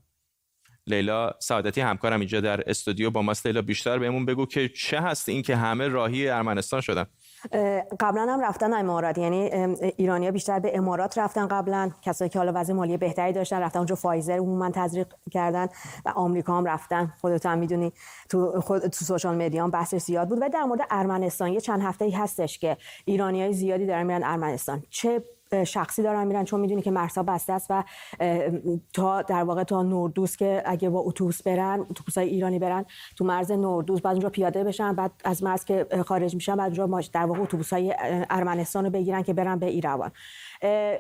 [0.86, 3.46] لیلا سعادتی همکارم اینجا در استودیو با ماست.
[3.46, 7.06] لیلا بیشتر بهمون بگو که چه هست این که همه راهی ارمنستان شدن؟
[8.00, 9.18] قبلا هم رفتن امارات.
[9.18, 9.50] یعنی
[9.96, 11.90] ایرانیا بیشتر به امارات رفتن قبلا.
[12.02, 15.68] کسایی که حالا وضع مالی بهتری داشتن رفتن اونجا فایزر عموما تزریق کردن
[16.04, 17.12] و آمریکا هم رفتن.
[17.20, 17.92] خودت هم می‌دونی
[18.28, 20.38] تو خود تو سوشال مدیا هم بحث زیاد بود.
[20.42, 24.82] و در مورد ارمنستان یه چند هفته ای هستش که ایرانیای زیادی دارن میرن ارمنستان.
[24.90, 25.24] چه
[25.64, 27.84] شخصی دارن میرن چون می‌دونی که مرسا بسته است و
[28.92, 32.84] تا در واقع تا نوردوس که اگه با اتوبوس برن اتوبوسای ایرانی برن
[33.16, 37.08] تو مرز نوردوس بعد اونجا پیاده بشن بعد از مرز که خارج میشن بعد اونجا
[37.12, 37.94] در واقع اتوبوسای
[38.30, 40.12] ارمنستان رو بگیرن که برن به ایروان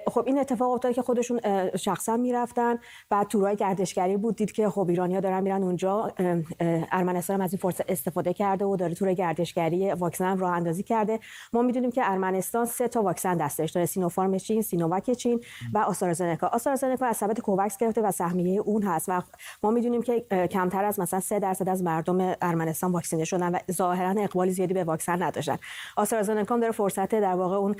[0.08, 1.40] خب این اتفاق افتاد که خودشون
[1.76, 2.78] شخصا می‌رفتن
[3.10, 6.12] بعد تورای گردشگری بود دید که خب ایرانیا دارن میرن اونجا
[6.92, 11.20] ارمنستان هم از این فرصت استفاده کرده و داره تور گردشگری واکسن راه اندازی کرده.
[11.52, 15.40] ما می‌دونیم که ارمنستان سه تا واکسن دستش داره سینوفارم چین سینوواک چین
[15.74, 16.46] و آسترازنکا.
[16.46, 19.22] آسترازنکا از سبد کوواکس گرفته و سهمیه اون هست و
[19.62, 20.20] ما می‌دونیم که
[20.50, 24.84] کمتر از مثلا 3 درصد از مردم ارمنستان واکسینه شدن و ظاهرا اقبال زیادی به
[24.84, 25.56] واکسن نداشتن.
[25.96, 27.76] آسترازنکا داره فرصت در واقع اون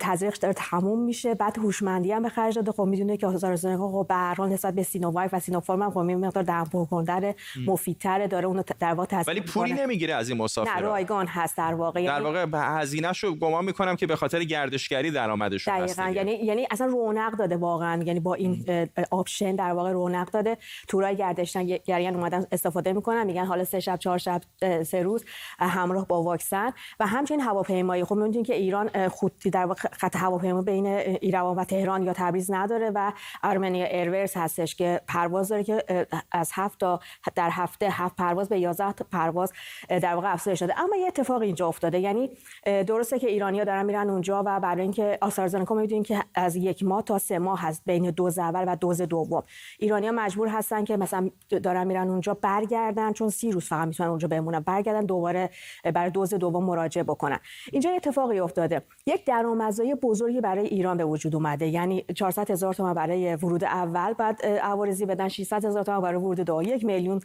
[0.00, 1.34] تزریق داره تموم میشه.
[1.34, 2.72] بعد هوشمندی هم به خرج داده.
[2.72, 5.98] خب می‌دونه که آسترازنکا خب به هر حال نسبت به سینوواک و سینوفارم هم خب
[5.98, 7.34] مقدار دم کننده
[7.66, 10.74] مفیدتره داره اون در واقع ولی پولی نمی‌گیره از این مسافرا.
[10.74, 12.06] نه رایگان هست در واقع.
[12.06, 17.36] در واقع هزینه‌شو گمان می‌کنم که به خاطر گردشگری درآمدشون هست یعنی یعنی اصلا رونق
[17.36, 18.02] داده واقعا.
[18.02, 18.64] یعنی با این
[19.10, 20.56] option در واقع رونق داده.
[20.88, 23.26] تورای گردشگریان اومدن استفاده می‌کنن.
[23.26, 24.40] میگن حالا سه شب چهار شب
[24.82, 25.24] سه روز
[25.58, 26.72] همراه با واکسن.
[27.00, 28.04] و همچنین هواپیمایی.
[28.04, 30.16] خب می‌دونید که ایران خطی در واقع خط
[30.48, 30.86] هواپیما بین
[31.20, 36.50] ایروان و تهران یا تبریز نداره و ارمنیا ایرورز هستش که پرواز داره که از
[36.54, 37.00] هفت تا
[37.34, 39.52] در هفته هفت پرواز به 11 پرواز
[39.88, 41.98] در واقع افزایش شده اما یه اتفاق اینجا افتاده.
[41.98, 42.30] یعنی
[42.64, 47.02] درسته که ایرانیا دارن میرن اونجا و برای اینکه آسترازنکا می‌دونیم که از یک ماه
[47.02, 49.42] تا سه ماه هست بین دوز اول و دوز دوم.
[49.78, 51.30] ایرانیا مجبور هستن که مثلا
[51.62, 54.60] دارن میرن اونجا برگردن چون سی روز فقط می‌تونن اونجا بمونن.
[54.60, 55.50] برگردن دوباره
[55.94, 57.38] برای دوز دوم مراجعه بکنن.
[57.72, 58.82] اینجا اتفاقی افتاده.
[59.06, 59.94] یک درآمدزایی
[60.40, 61.66] برای ایران به وجود اومده.
[61.66, 66.40] یعنی 400 هزار تومان برای ورود اول بعد عوارضی بدن 600 هزار تومان برای ورود
[66.40, 67.20] دو یک میلیون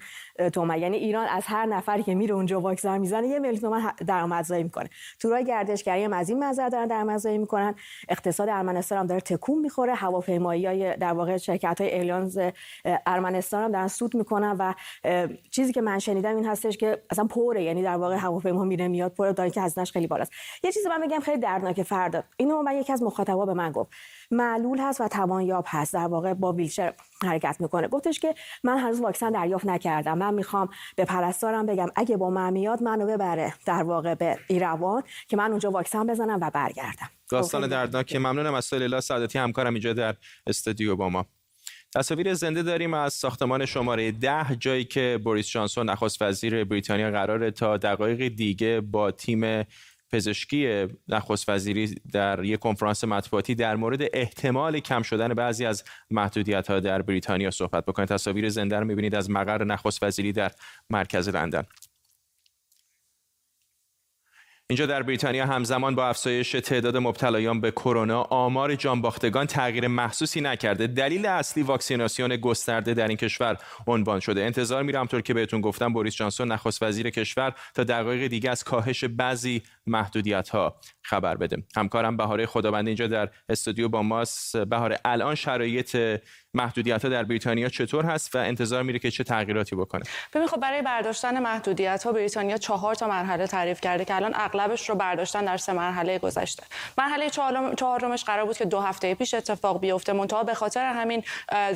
[0.54, 0.78] تومان.
[0.78, 4.90] یعنی ایران از هر نفری که میره اونجا واکسن می‌زنه یه میلیون تومان درآمدزایی می‌کنه.
[5.20, 7.76] تورای گردشگری هم از این منظر دارن درآمدزایی می‌کنن.
[8.10, 9.94] اقتصاد ارمنستان هم داره تکون می‌خوره.
[9.94, 12.40] هواپیمایی های در واقع شرکت های ایرلانز
[13.06, 14.74] ارمنستان هم دارن سود می‌کنن و
[15.52, 17.64] چیزی که من شنیدم این هستش که اصلا پره.
[17.64, 20.32] یعنی در واقع هواپیما میره میاد پره داره که هزینه‌اش خیلی بالاست.
[20.64, 22.24] یه چیزی من میگم خیلی دردناکه فردا.
[22.38, 23.92] اینو من یکی از مخاطبا به من گفت
[24.32, 25.94] معلول هست و توانیاب هست.
[25.94, 27.88] در واقع با ویلچر حرکت می‌کنه.
[27.88, 30.18] گفتش که من هنوز واکسن دریافت نکردم.
[30.18, 33.54] من می‌خوام به پرستارم بگم اگه با من میاد منو ببره.
[33.66, 37.10] در واقع به ایروان که من اونجا واکسن بزنم و برگردم.
[37.30, 38.16] داستان دردناک.
[38.16, 40.16] ممنونم از لیلا سعادتی همکارم اینجا در
[40.48, 41.26] استودیو با ما.
[41.96, 47.52] تصاویر زنده داریم از ساختمان شماره ده جایی که بوریس جانسون نخست وزیر بریتانیا قراره
[47.52, 49.66] تا دقایق دیگه با تیم
[50.14, 56.70] پزشکی نخست وزیری در یک کنفرانس مطبوعاتی در مورد احتمال کم شدن بعضی از محدودیت
[56.70, 60.52] ها در بریتانیا صحبت بکنید تصاویر زنده رو می‌بینید از مقر نخست وزیری در
[60.90, 61.64] مرکز لندن.
[64.70, 70.88] اینجا در بریتانیا همزمان با افزایش تعداد مبتلایان به کرونا آمار جانباختگان تغییر محسوسی نکرده.
[70.88, 74.44] دلیل اصلی واکسیناسیون گسترده در این کشور عنوان شده.
[74.44, 78.64] انتظار میرم طور که بهتون گفتم بوریس جانسون نخست وزیر کشور تا دقایق دیگه از
[78.64, 81.64] کاهش بعضی محدودیت ها خبر بده.
[81.76, 84.58] همکارم بهاره خدابنده اینجا در استودیو با ماست.
[84.58, 85.98] بهاره الان شرایط
[86.54, 90.60] محدودیت ها در بریتانیا چطور هست و انتظار میره که چه تغییراتی بکنه؟ ببین خب
[90.60, 95.46] برای برداشتن محدودیت ها بریتانیا چهار تا مرحله تعریف کرده که الان اغلبش رو برداشتن
[95.46, 96.64] در سه مرحله گذشته.
[96.98, 97.30] مرحله
[97.76, 100.14] چهارمش قرار بود که دو هفته پیش اتفاق بیفته.
[100.14, 101.24] منتها به خاطر همین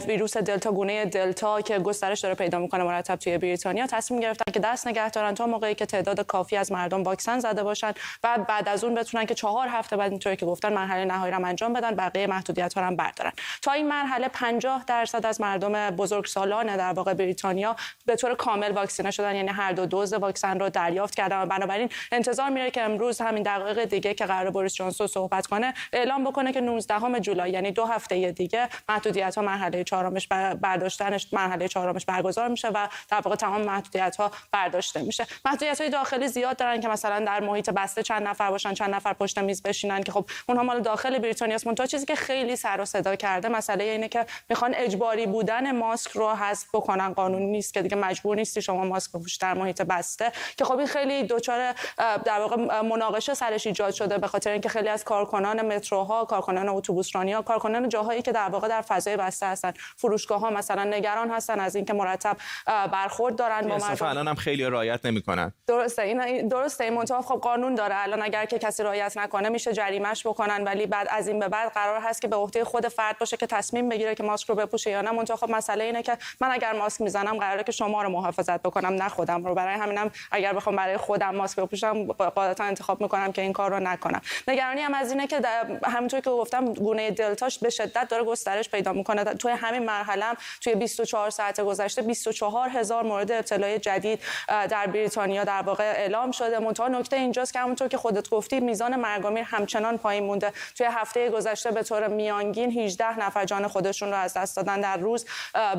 [0.08, 4.60] ویروس دلتا گونه دلتا که گسترش داره پیدا می‌کنه مرتب توی بریتانیا تصمیم گرفتن که
[4.60, 8.70] دست نگه دارن تا موقعی که تعداد کافی از مردم واکسن زده باشن و بعد
[8.70, 11.96] از اون بتونن که چهار هفته بعد اینطوری که گفتن مرحله نهایی رو انجام بدن
[11.96, 13.32] بقیه محدودیت ها هم بردارن.
[13.62, 19.12] تا این مرحله 50 درصد از مردم بزرگسالان در واقع بریتانیا به طور کامل واکسینه
[19.12, 23.22] شدن یعنی هر دو دوز واکسن رو دریافت کردن و بنابراین انتظار میره که امروز
[23.22, 27.72] همین دقایق دیگه که قرار بوریس جانسون صحبت کنه اعلام بکنه که 19 جولای یعنی
[27.72, 30.28] دو هفته دیگه محدودیت ها مرحله چهارمش
[30.62, 35.28] برداشتنش مرحله چهارمش برگزار میشه و در واقع تمام محدودیت ها برداشته میشه.
[35.46, 39.14] محدودیت های داخلی زیاد دارن که مثلا در محیط بسته چند نفر باشن چند نفر
[39.14, 42.82] پشت میز بشینن که خب اونها مال داخل بریتانیا است منتها چیزی که خیلی سر
[42.82, 47.14] و صدا کرده مسئله اینه که می‌خوان اجباری بودن ماسک رو حذف بکنن.
[47.14, 50.32] قانونی نیست که دیگه مجبور نیستی شما ماسک بپوشید در محیط بسته.
[50.58, 54.90] که خب این خیلی دچار در واقع مناقشه سرش ایجاد شده به خاطر اینکه خیلی
[54.90, 59.74] از کارکنان متروها کارکنان اتوبوسرانی کارکنان جاهایی که در واقع در فضای بسته هستن.
[59.96, 64.06] فروشگاه ها مثلا نگران هستن از اینکه مرتب برخورد دارن با مردم.
[64.06, 65.54] الان هم خیلی رعایت نمی‌کنن.
[65.68, 66.02] درسته.
[66.02, 66.84] این درسته.
[66.84, 67.96] این منتها خب قانون داره.
[67.98, 70.64] الان اگر که کسی رعایت نکنه میشه جریمش بکنن.
[70.64, 73.48] ولی بعد از این به بعد قرار هست که به عهده خود فرد باشه که
[73.48, 75.12] تصمیم بگیره که ماسک رو بپوشه یا نه.
[75.12, 78.94] منتها خب مسئله اینه که من اگر ماسک می‌زنم قراره که شما رو محافظت بکنم
[78.94, 79.56] نه خودم رو.
[79.56, 83.80] برای همینم اگر بخوام برای خودم ماسک بپوشم قاعدتا انتخاب می‌کنم که این کار رو
[83.80, 84.22] نکنم.
[84.48, 85.42] نگرانی هم از اینه که
[85.84, 89.24] همونطور که گفتم گونه دلتاش به شدت داره گسترش پیدا می‌کنه.
[89.24, 90.26] توی همین مرحله
[90.62, 96.60] توی 24 ساعت گذشته 24 هزار مورد ابتلای جدید در بریتانیا در واقع اعلام شده.
[96.60, 100.54] منتها نکته اینجاست که همونطور که خودت گفتی میزان مرگ‌ومیر همچنان پایین مونده.
[100.76, 104.98] توی هفته گذشته به طور میانگین 18 نفر جان خودشون رو از دست دادن در
[104.98, 105.26] روز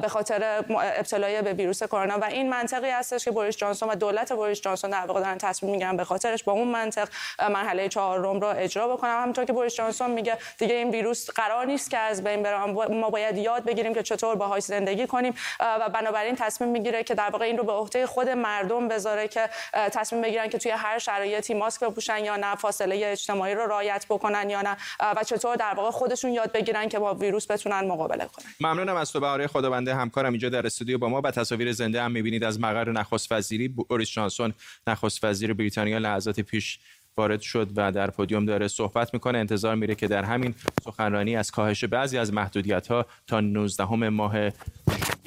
[0.02, 2.18] به خاطر ابتلای به ویروس کرونا.
[2.18, 5.72] و این منطقی هستش که بوریس جانسون و دولت بوریس جانسون در واقع دارن تصمیم
[5.72, 10.10] می‌گیرن به خاطرش با اون منطق مرحله چهارم رو اجرا بکنم همونطور که بوریس جانسون
[10.10, 12.64] میگه دیگه این ویروس قرار نیست که از بین بره.
[12.90, 15.34] ما باید یاد بگیریم که چطور باهاش زندگی کنیم.
[15.60, 19.48] و بنابراین تصمیم می‌گیره که در واقع این رو به عهده خود مردم بذاره که
[19.72, 24.50] تصمیم بگیرن که توی هر شرایطی ماسک بپوشن یا نه فاصله اجتماعی رو رعایت بکنن
[24.50, 28.46] یا نه و چطور در واقع خودشون یاد بگیرن که با ویروس بتونن مقابله کنن.
[28.60, 32.10] ممنونم از تو بهاره خدابنده همکارم اینجا در استودیو با ما و تصاویر زنده هم
[32.10, 34.54] می‌بینید از مقر نخست وزیری بوریس جانسون.
[34.86, 36.78] نخست وزیر بریتانیا لحظات پیش
[37.16, 39.38] وارد شد و در پودیوم داره صحبت می‌کنه.
[39.38, 44.50] انتظار میره که در همین سخنرانی از کاهش بعضی از محدودیت ها تا 19 ماه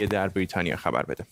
[0.10, 1.26] در بریتانیا خبر بده.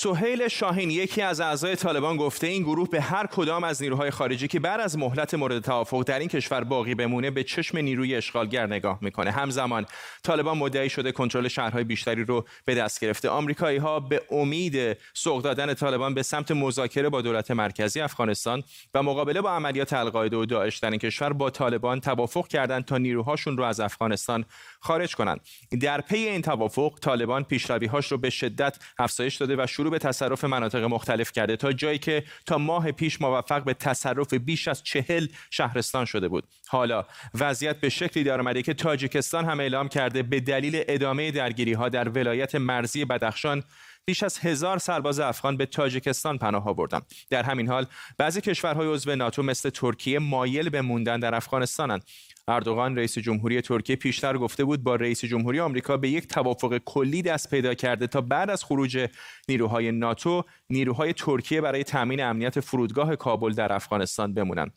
[0.00, 4.48] سهیل شاهین یکی از اعضای طالبان گفته این گروه به هر کدام از نیروهای خارجی
[4.48, 8.66] که بعد از مهلت مورد توافق در این کشور باقی بمونه به چشم نیروی اشغالگر
[8.66, 9.30] نگاه می‌کنه.
[9.30, 9.86] همزمان
[10.22, 13.28] طالبان مدعی شده کنترل شهرهای بیشتری رو به دست گرفته.
[13.28, 18.62] آمریکایی ها به امید سوق دادن طالبان به سمت مذاکره با دولت مرکزی افغانستان
[18.94, 22.98] و مقابله با عملیات القاعده و داعش در این کشور با طالبان توافق کردند تا
[22.98, 24.44] نیروهاشون رو از افغانستان
[24.80, 25.40] خارج کنند.
[25.80, 30.44] در پی این توافق طالبان پیشرویهاش رو به شدت افزایش داده و شروع به تصرف
[30.44, 35.26] مناطق مختلف کرده تا جایی که تا ماه پیش موفق به تصرف بیش از چهل
[35.50, 36.44] شهرستان شده بود.
[36.68, 41.72] حالا وضعیت به شکلی در آمده که تاجیکستان هم اعلام کرده به دلیل ادامه درگیری
[41.72, 43.62] ها در ولایت مرزی بدخشان
[44.04, 47.02] بیش از هزار سرباز افغان به تاجیکستان پناه آوردند.
[47.30, 47.86] در همین حال
[48.18, 52.04] بعضی کشورهای عضو ناتو مثل ترکیه مایل به موندن در افغانستانند.
[52.48, 57.22] اردوغان رئیس جمهوری ترکیه پیشتر گفته بود با رئیس جمهوری آمریکا به یک توافق کلی
[57.22, 59.08] دست پیدا کرده تا بعد از خروج
[59.48, 64.72] نیروهای ناتو نیروهای ترکیه برای تامین امنیت فرودگاه کابل در افغانستان بمونند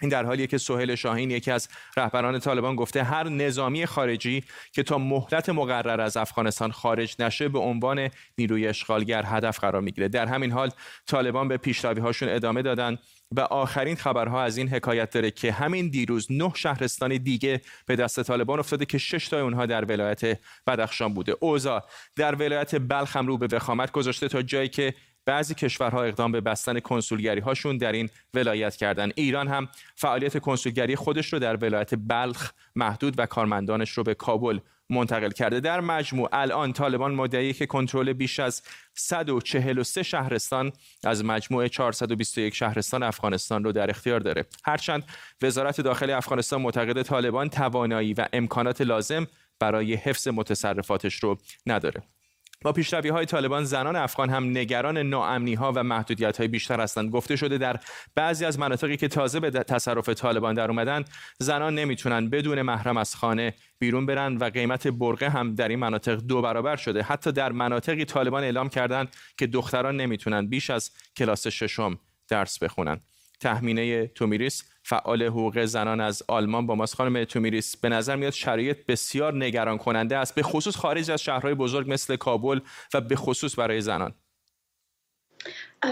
[0.00, 4.82] این در حالیه که سهیل شاهین یکی از رهبران طالبان گفته هر نظامی خارجی که
[4.82, 8.08] تا مهلت مقرر از افغانستان خارج نشه به عنوان
[8.38, 10.08] نیروی اشغالگر هدف قرار می‌گیره.
[10.08, 10.70] در همین حال
[11.06, 12.98] طالبان به پیشرویهاشون ادامه دادن
[13.36, 18.22] و آخرین خبرها از این حکایت داره که همین دیروز نه شهرستان دیگه به دست
[18.22, 21.36] طالبان افتاده که شش تا اونها در ولایت بدخشان بوده.
[21.40, 21.84] اوزا
[22.16, 24.94] در ولایت بلخ هم رو به وخامت گذاشته تا جایی که
[25.26, 29.10] بعضی کشورها اقدام به بستن کنسولگری هاشون در این ولایت کردن.
[29.14, 34.58] ایران هم فعالیت کنسولگری خودش رو در ولایت بلخ محدود و کارمندانش رو به کابل
[34.90, 35.60] منتقل کرده.
[35.60, 38.62] در مجموع الان طالبان مدعی که کنترل بیش از
[38.94, 40.72] 143 شهرستان
[41.04, 44.44] از مجموع 421 شهرستان افغانستان رو در اختیار داره.
[44.64, 45.04] هرچند
[45.42, 49.26] وزارت داخلی افغانستان معتقد طالبان توانایی و امکانات لازم
[49.58, 52.02] برای حفظ متصرفاتش رو نداره.
[52.64, 57.10] با پیشروی های طالبان زنان افغان هم نگران ناامنی ها و محدودیت های بیشتر هستند.
[57.10, 57.80] گفته شده در
[58.14, 61.04] بعضی از مناطقی که تازه به تصرف طالبان در اومدن
[61.38, 66.14] زنان نمی‌تونن بدون محرم از خانه بیرون برن و قیمت برقه هم در این مناطق
[66.14, 67.02] دو برابر شده.
[67.02, 73.00] حتی در مناطقی طالبان اعلام کردند که دختران نمی‌تونن بیش از کلاس ششم درس بخونن.
[73.40, 76.94] تحمینه تومیریس فعال حقوق زنان از آلمان با ماست.
[76.94, 81.54] خانم تومیریس به نظر میاد شرایط بسیار نگران کننده است به خصوص خارج از شهرهای
[81.54, 82.60] بزرگ مثل کابل
[82.94, 84.14] و به خصوص برای زنان.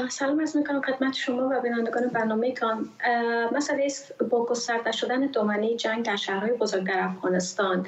[0.09, 2.89] سلام از می‌کنم خدمت شما و بینندگان برنامه تان
[3.53, 7.87] مسئله است با گسترده شدن دامنه جنگ در شهرهای بزرگ در افغانستان.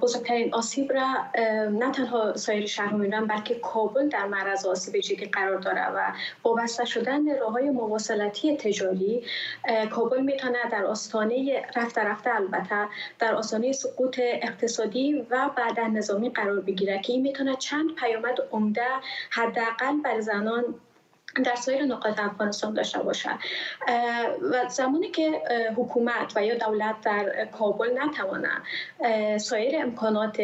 [0.00, 1.14] بزرگترین آسیب را
[1.70, 6.12] نه تنها سایر شهرها می‌بینن بلکه کابل در معرض آسیب جدی قرار داره و
[6.44, 9.24] وابسته شدن راه های مواصلاتی تجاری
[9.90, 12.88] کابل می‌تونه در آستانه رفته رفته البته
[13.18, 18.86] در آستانه سقوط اقتصادی و بعد نظامی قرار بگیره که این می‌تونه چند پیامد عمده
[19.30, 20.74] حداقل بر زنان
[21.42, 23.38] در سایر نقاط افغانستان داشته باشد
[24.50, 25.42] و زمانی که
[25.76, 28.48] حکومت و یا دولت در کابل نتوانه
[29.38, 30.36] سایر امکانات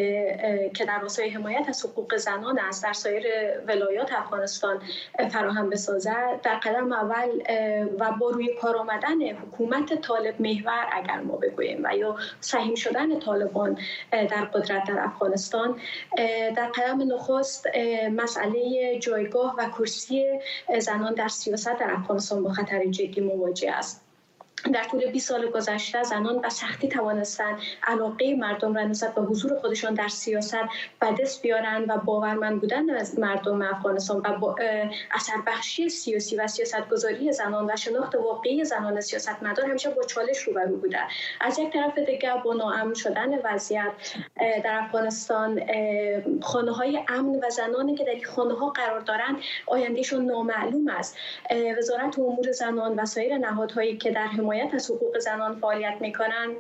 [0.75, 3.27] که در راستای حمایت از حقوق زنان است در سایر
[3.67, 4.83] ولایات افغانستان
[5.31, 7.29] فراهم بسازد در قدم اول
[7.99, 13.19] و با روی کار آمدن حکومت طالب محور اگر ما بگوییم و یا سهیم شدن
[13.21, 13.79] طالبان
[14.11, 15.81] در قدرت در افغانستان
[16.57, 17.67] در قدم نخست
[18.13, 20.25] مسئله جایگاه و کرسی
[20.85, 24.04] زنان در سیاست در افغانستان با خطر جدی مواجه است.
[24.73, 29.59] در طول 20 سال گذشته زنان به سختی توانستند علاقه مردم را نسبت به حضور
[29.59, 30.65] خودشان در سیاست
[31.01, 34.55] به دست بیارن و باورمند بودن از مردم افغانستان و
[35.13, 40.77] اثر بخشی سیاسی و سیاستگذاری زنان و شناخت واقعی زنان سیاستمدار همیشه با چالش روبرو
[40.77, 41.01] بوده.
[41.41, 43.93] از یک طرف دیگر با ناامن شدن وضعیت
[44.37, 45.61] در افغانستان
[46.43, 49.37] خانه های امن و زنانی که در خانه ها قرار دارند
[49.67, 51.17] آیندهشون نامعلوم است.
[51.79, 56.51] وزارت امور زنان و سایر نهادهایی که در حمایت از حقوق زنان فعالیت می‌کنن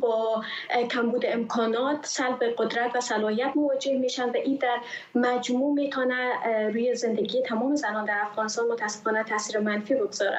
[0.00, 0.42] با
[0.90, 4.78] کمبود امکانات سلب قدرت و صلاحیت مواجه میشن و این در
[5.14, 6.30] مجموع می‌تونه
[6.68, 10.38] روی زندگی تمام زنان در افغانستان متاسفانه تاثیر منفی بگذاره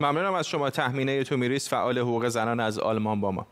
[0.00, 0.70] ممنونم از شما.
[0.70, 3.46] تحمینه تو میریس فعال حقوق زنان از آلمان با ما.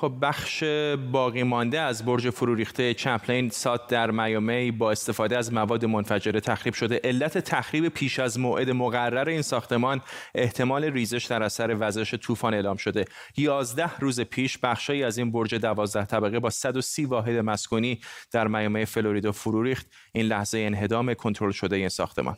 [0.00, 0.64] خب بخش
[1.12, 6.40] باقی مانده از برج فرو ریخته چمپلین سات در میامی با استفاده از مواد منفجره
[6.40, 7.00] تخریب شده.
[7.04, 10.00] علت تخریب پیش از موعد مقرر این ساختمان
[10.34, 13.04] احتمال ریزش در اثر وزش طوفان اعلام شده.
[13.36, 18.00] 11 روز پیش بخشی از این برج 12 طبقه با 130 واحد مسکونی
[18.32, 22.36] در میامی فلوریدا فرو ریخت این لحظه انهدام کنترل شده این ساختمان.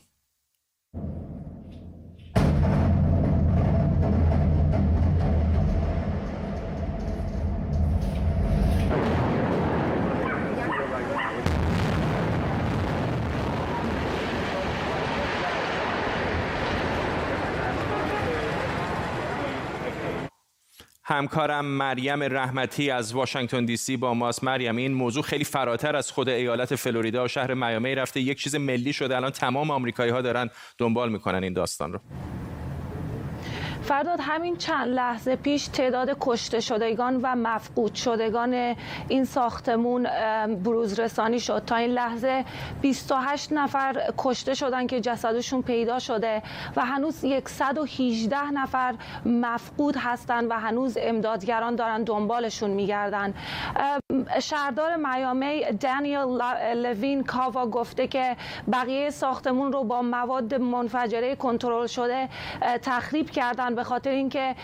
[21.10, 24.44] همکارم مریم رحمتی از واشنگتن دی سی با ماست.
[24.44, 28.20] مریم این موضوع خیلی فراتر از خود ایالت فلوریدا و شهر میامی رفته.
[28.20, 29.16] یک چیز ملی شده.
[29.16, 32.00] الان تمام آمریکایی ها دارن دنبال می‌کنن این داستان رو.
[33.90, 38.76] فرداد همین چند لحظه پیش تعداد کشته شدگان و مفقود شدگان
[39.08, 40.08] این ساختمون
[40.64, 41.62] بروز رسانی شد.
[41.66, 42.44] تا این لحظه
[42.82, 46.42] 28 نفر کشته شدن که جسدشون پیدا شده
[46.76, 48.94] و هنوز 118 نفر
[49.26, 53.34] مفقود هستند و هنوز امدادگران دارن دنبالشون میگردن.
[54.42, 56.42] شهردار میامی دانیل
[56.74, 58.36] لوین کاوا گفته که
[58.72, 62.28] بقیه ساختمون رو با مواد منفجره کنترل شده
[62.82, 64.54] تخریب کردن به خاطر اینکه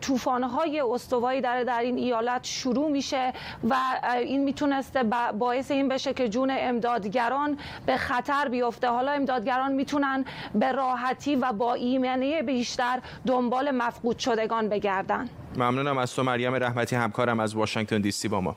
[0.00, 3.32] طوفان‌های استوایی در در این ایالت شروع میشه
[3.70, 3.74] و
[4.18, 5.02] این می‌تونسته
[5.38, 8.88] باعث این بشه که جون امدادگران به خطر بیفته.
[8.88, 10.24] حالا امدادگران می‌تونن
[10.54, 15.28] به راحتی و با ایمنی بیشتر دنبال مفقود شدگان بگردن.
[15.56, 18.56] ممنونم از تو مریم رحمتی همکارم از واشنگتن دی سی با ما.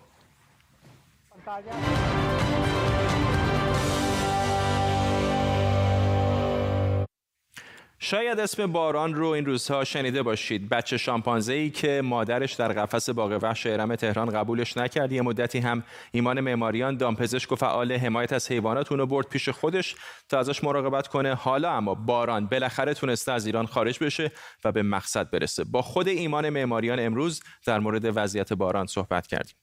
[8.04, 10.70] شاید اسم باران رو این روزها شنیده باشید.
[10.70, 15.12] بچه شامپانزه ای که مادرش در قفس باغ وحش ارم تهران قبولش نکرد.
[15.12, 19.96] یه مدتی هم ایمان معماریان دامپزشک و فعال حمایت از حیوانات اونو برد پیش خودش
[20.30, 21.34] تا ازش مراقبت کنه.
[21.34, 24.32] حالا اما باران بالاخره تونسته از ایران خارج بشه
[24.64, 25.64] و به مقصد برسه.
[25.64, 29.61] با خود ایمان معماریان امروز در مورد وضعیت باران صحبت کردیم.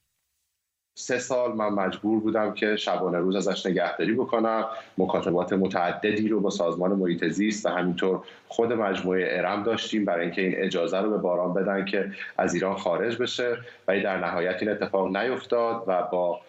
[1.00, 4.64] سه سال من مجبور بودم که شبانه روز ازش نگهداری بکنم
[4.98, 10.42] مکاتبات متعددی رو با سازمان محیط زیست و همینطور خود مجموعه ارم داشتیم برای اینکه
[10.42, 13.56] این اجازه رو به باران بدن که از ایران خارج بشه.
[13.88, 16.40] ولی در نهایت این اتفاق نیفتاد و با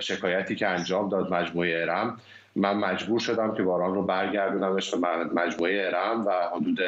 [0.00, 2.20] شکایتی که انجام داد مجموعه ارم
[2.56, 4.98] من مجبور شدم که باران رو برگردونمش به
[5.34, 6.78] مجموعه ارم و حدود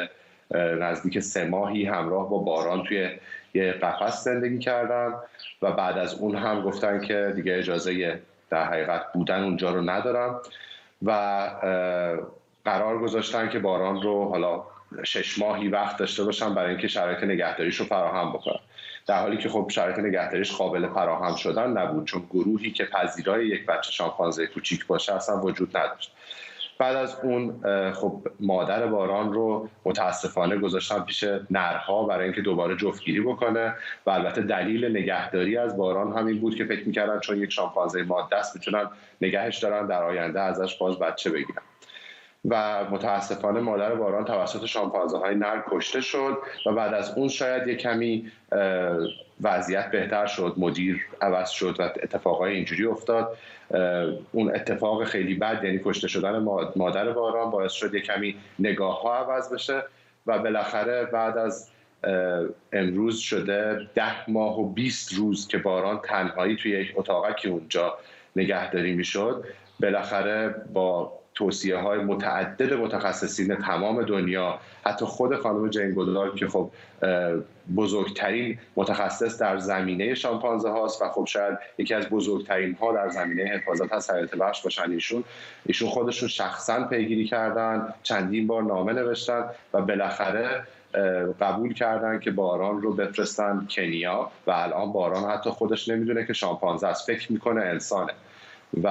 [0.55, 3.09] نزدیک سه ماهی همراه با باران توی
[3.53, 5.15] یه قفس زندگی کردم
[5.61, 10.41] و بعد از اون هم گفتن که دیگه اجازه در حقیقت بودن اونجا رو ندارم
[11.01, 11.11] و
[12.65, 14.63] قرار گذاشتن که باران رو حالا
[15.03, 18.59] شش ماهی وقت داشته باشم برای اینکه شرایط نگهداریش رو فراهم بکنم
[19.07, 23.65] در حالی که خب شرایط نگهداریش قابل فراهم شدن نبود چون گروهی که پذیرای یک
[23.65, 26.15] بچه شامپانزه کوچیک باشه اصلا وجود نداشت.
[26.79, 27.61] بعد از اون
[27.91, 33.73] خب مادر باران رو متاسفانه گذاشتن پیش نرها برای اینکه دوباره جفتگیری بکنه
[34.05, 38.35] و البته دلیل نگهداری از باران همین بود که فکر می‌کردن چون یک شامپانزه ماده
[38.35, 38.89] است می‌تونن
[39.21, 41.61] نگهش دارن در آینده ازش باز بچه بگیرن.
[42.45, 47.67] و متاسفانه مادر باران توسط شامپانزه های نر کشته شد و بعد از اون شاید
[47.67, 48.31] یک کمی
[49.41, 53.37] وضعیت بهتر شد مدیر عوض شد و اتفاقای اینجوری افتاد.
[54.31, 56.37] اون اتفاق خیلی بد یعنی کشته شدن
[56.75, 59.83] مادر باران باعث شد یک کمی نگاه ها عوض بشه
[60.27, 61.69] و بالاخره بعد از
[62.73, 66.95] امروز شده ده ماه و 20 روز که باران تنهایی توی یک
[67.37, 67.97] که اونجا
[68.35, 69.43] نگهداری می‌شد.
[69.79, 76.71] بالاخره با توصیه های متعدد متخصصین تمام دنیا حتی خود خانم جین گودلار که خب
[77.75, 83.43] بزرگترین متخصص در زمینه شامپانزه هاست و خب شاید یکی از بزرگترین ها در زمینه
[83.43, 84.91] حفاظت از حیات وحش باشن.
[84.91, 85.23] ایشون
[85.65, 90.63] ایشون خودشون شخصا پیگیری کردن چندین بار نامه نوشتن و بالاخره
[91.41, 96.87] قبول کردن که باران رو بفرستن کنیا و الان باران حتی خودش نمی‌دونه که شامپانزه
[96.87, 97.07] است.
[97.07, 98.13] فکر می‌کنه انسانه.
[98.83, 98.87] و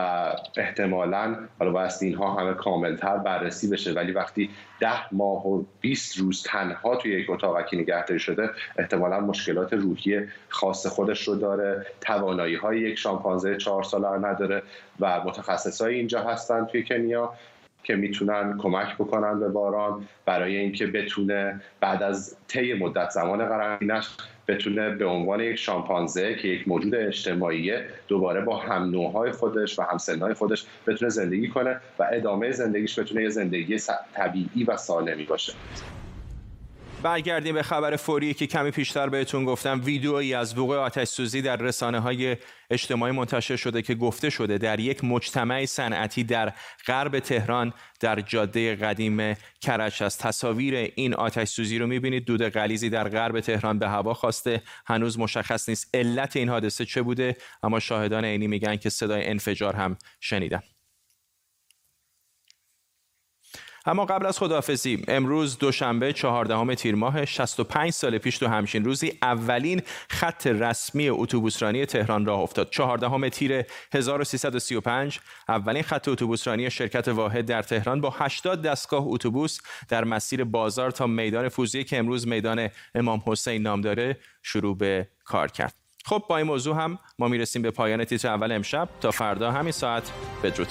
[0.57, 4.51] احتمالا حالا بایستی اینها همه کاملتر بررسی بشه ولی وقتی
[4.81, 10.87] ده ماه و 20 روز تنها توی یک اتاقکی نگهداری شده احتمالا مشکلات روحی خاص
[10.87, 14.63] خودش رو داره توانایی های یک شامپانزه چهار ساله نداره
[15.01, 17.33] و متخصص های اینجا هستن توی کنیا
[17.85, 24.17] که می‌تونن کمک بکنن به باران برای اینکه بتونه بعد از طی مدت زمان قرنطینه‌اش
[24.49, 29.83] بتونه به عنوان یک شامپانزه که یک موجود اجتماعیه دوباره با هم نوعهای خودش و
[29.83, 33.77] هم سنهای خودش بتونه زندگی کنه و ادامه زندگیش بتونه یه زندگی
[34.15, 35.53] طبیعی و سالمی باشه.
[37.03, 39.81] برگردیم به خبر فوری که کمی پیشتر بهتون گفتم.
[39.85, 42.37] ویدیویی از وقوع آتش سوزی در رسانه های
[42.71, 46.53] اجتماعی منتشر شده که گفته شده در یک مجتمع صنعتی در
[46.87, 50.23] غرب تهران در جاده قدیم کرج است.
[50.23, 52.25] تصاویر این آتش سوزی رو می‌بینید.
[52.25, 54.63] دود غلیزی در غرب تهران به هوا خواسته.
[54.87, 59.77] هنوز مشخص نیست علت این حادثه چه بوده اما شاهدان عینی میگن که صدای انفجار
[59.77, 60.63] هم شنیدن.
[63.87, 69.19] اما قبل از خداحافظی امروز دوشنبه 14 تیر ماه 65 سال پیش تو همچین روزی
[69.23, 72.71] اولین خط رسمی اتوبوسرانی تهران راه افتاد.
[72.71, 73.65] 14 تیر
[73.95, 79.59] 1335 اولین خط اتوبوسرانی شرکت واحد در تهران با 80 دستگاه اتوبوس
[79.89, 85.09] در مسیر بازار تا میدان فوزیه که امروز میدان امام حسین نام داره شروع به
[85.25, 85.75] کار کرد.
[86.05, 88.89] خب با این موضوع هم ما می‌رسیم به پایان تیتر اول امشب.
[89.01, 90.13] تا فردا همین ساعت
[90.43, 90.69] بدرود.